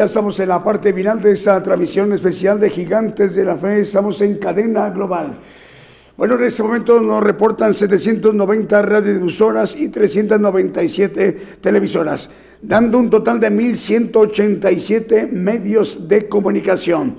[0.00, 3.80] Ya estamos en la parte final de esta transmisión especial de Gigantes de la Fe.
[3.80, 5.38] Estamos en cadena global.
[6.16, 12.30] Bueno, en este momento nos reportan 790 radiodifusoras y 397 televisoras,
[12.62, 17.16] dando un total de 1.187 medios de comunicación.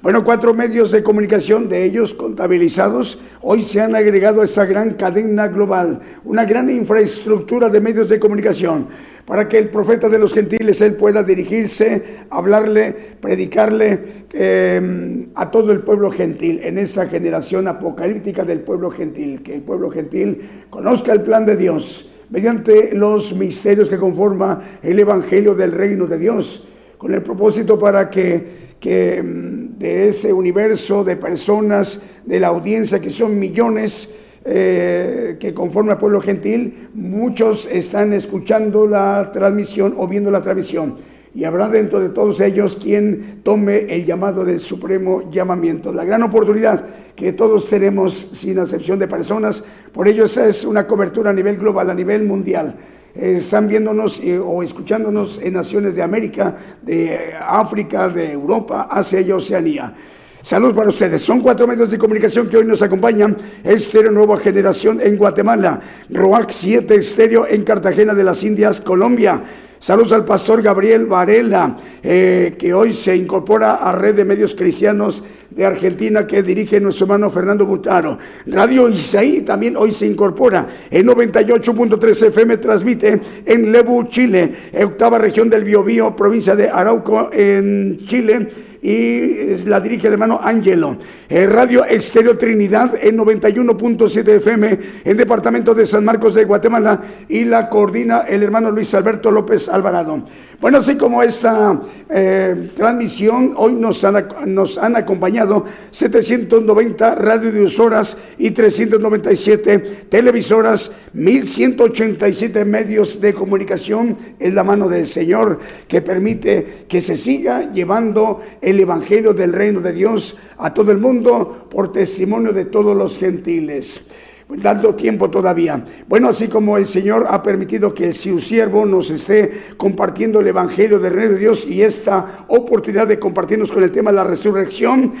[0.00, 4.94] Bueno, cuatro medios de comunicación de ellos contabilizados hoy se han agregado a esta gran
[4.94, 8.88] cadena global, una gran infraestructura de medios de comunicación
[9.26, 15.72] para que el profeta de los gentiles él pueda dirigirse, hablarle, predicarle eh, a todo
[15.72, 21.12] el pueblo gentil en esa generación apocalíptica del pueblo gentil, que el pueblo gentil conozca
[21.12, 26.66] el plan de Dios mediante los misterios que conforma el evangelio del reino de Dios,
[26.96, 33.00] con el propósito para que que mm, de ese universo de personas, de la audiencia,
[33.00, 34.10] que son millones
[34.44, 40.96] eh, que conforman al pueblo gentil, muchos están escuchando la transmisión o viendo la transmisión.
[41.34, 45.92] Y habrá dentro de todos ellos quien tome el llamado del supremo llamamiento.
[45.92, 46.84] La gran oportunidad
[47.16, 51.56] que todos tenemos, sin excepción de personas, por ello esa es una cobertura a nivel
[51.56, 52.76] global, a nivel mundial
[53.14, 59.20] eh, están viéndonos eh, o escuchándonos en naciones de América, de África, de Europa, Asia
[59.20, 59.94] y Oceanía.
[60.42, 61.22] Salud para ustedes.
[61.22, 63.36] Son cuatro medios de comunicación que hoy nos acompañan.
[63.62, 69.40] Estéreo Nueva Generación en Guatemala, ROAC 7 Estéreo en Cartagena de las Indias, Colombia.
[69.78, 75.22] Saludos al pastor Gabriel Varela, eh, que hoy se incorpora a Red de Medios Cristianos
[75.50, 78.18] de Argentina que dirige nuestro hermano Fernando Butaro.
[78.46, 80.66] Radio Isaí también hoy se incorpora.
[80.90, 84.52] En 98.3 FM transmite en Lebu, Chile,
[84.84, 90.96] octava región del Biobío, provincia de Arauco, en Chile y la dirige el hermano Angelo.
[91.28, 97.44] Eh, Radio Exterior Trinidad en 91.7 FM en departamento de San Marcos de Guatemala y
[97.44, 100.24] la coordina el hermano Luis Alberto López Alvarado.
[100.60, 108.52] Bueno, así como esta eh, transmisión, hoy nos han, nos han acompañado 790 radiodifusoras y
[108.52, 117.16] 397 televisoras, 1187 medios de comunicación en la mano del Señor que permite que se
[117.16, 118.40] siga llevando
[118.80, 124.06] Evangelio del Reino de Dios a todo el mundo por testimonio de todos los gentiles
[124.48, 125.84] dando tiempo todavía.
[126.08, 130.98] Bueno, así como el Señor ha permitido que su siervo nos esté compartiendo el Evangelio
[130.98, 135.14] del Rey de Dios y esta oportunidad de compartirnos con el tema de la resurrección,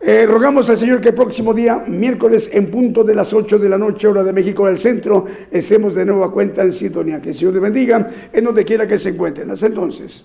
[0.00, 3.68] eh, rogamos al Señor que el próximo día, miércoles, en punto de las 8 de
[3.68, 7.20] la noche, hora de México del centro, estemos de nuevo a cuenta en sintonía.
[7.20, 9.50] Que el Señor le bendiga en donde quiera que se encuentren.
[9.50, 10.24] Hasta entonces.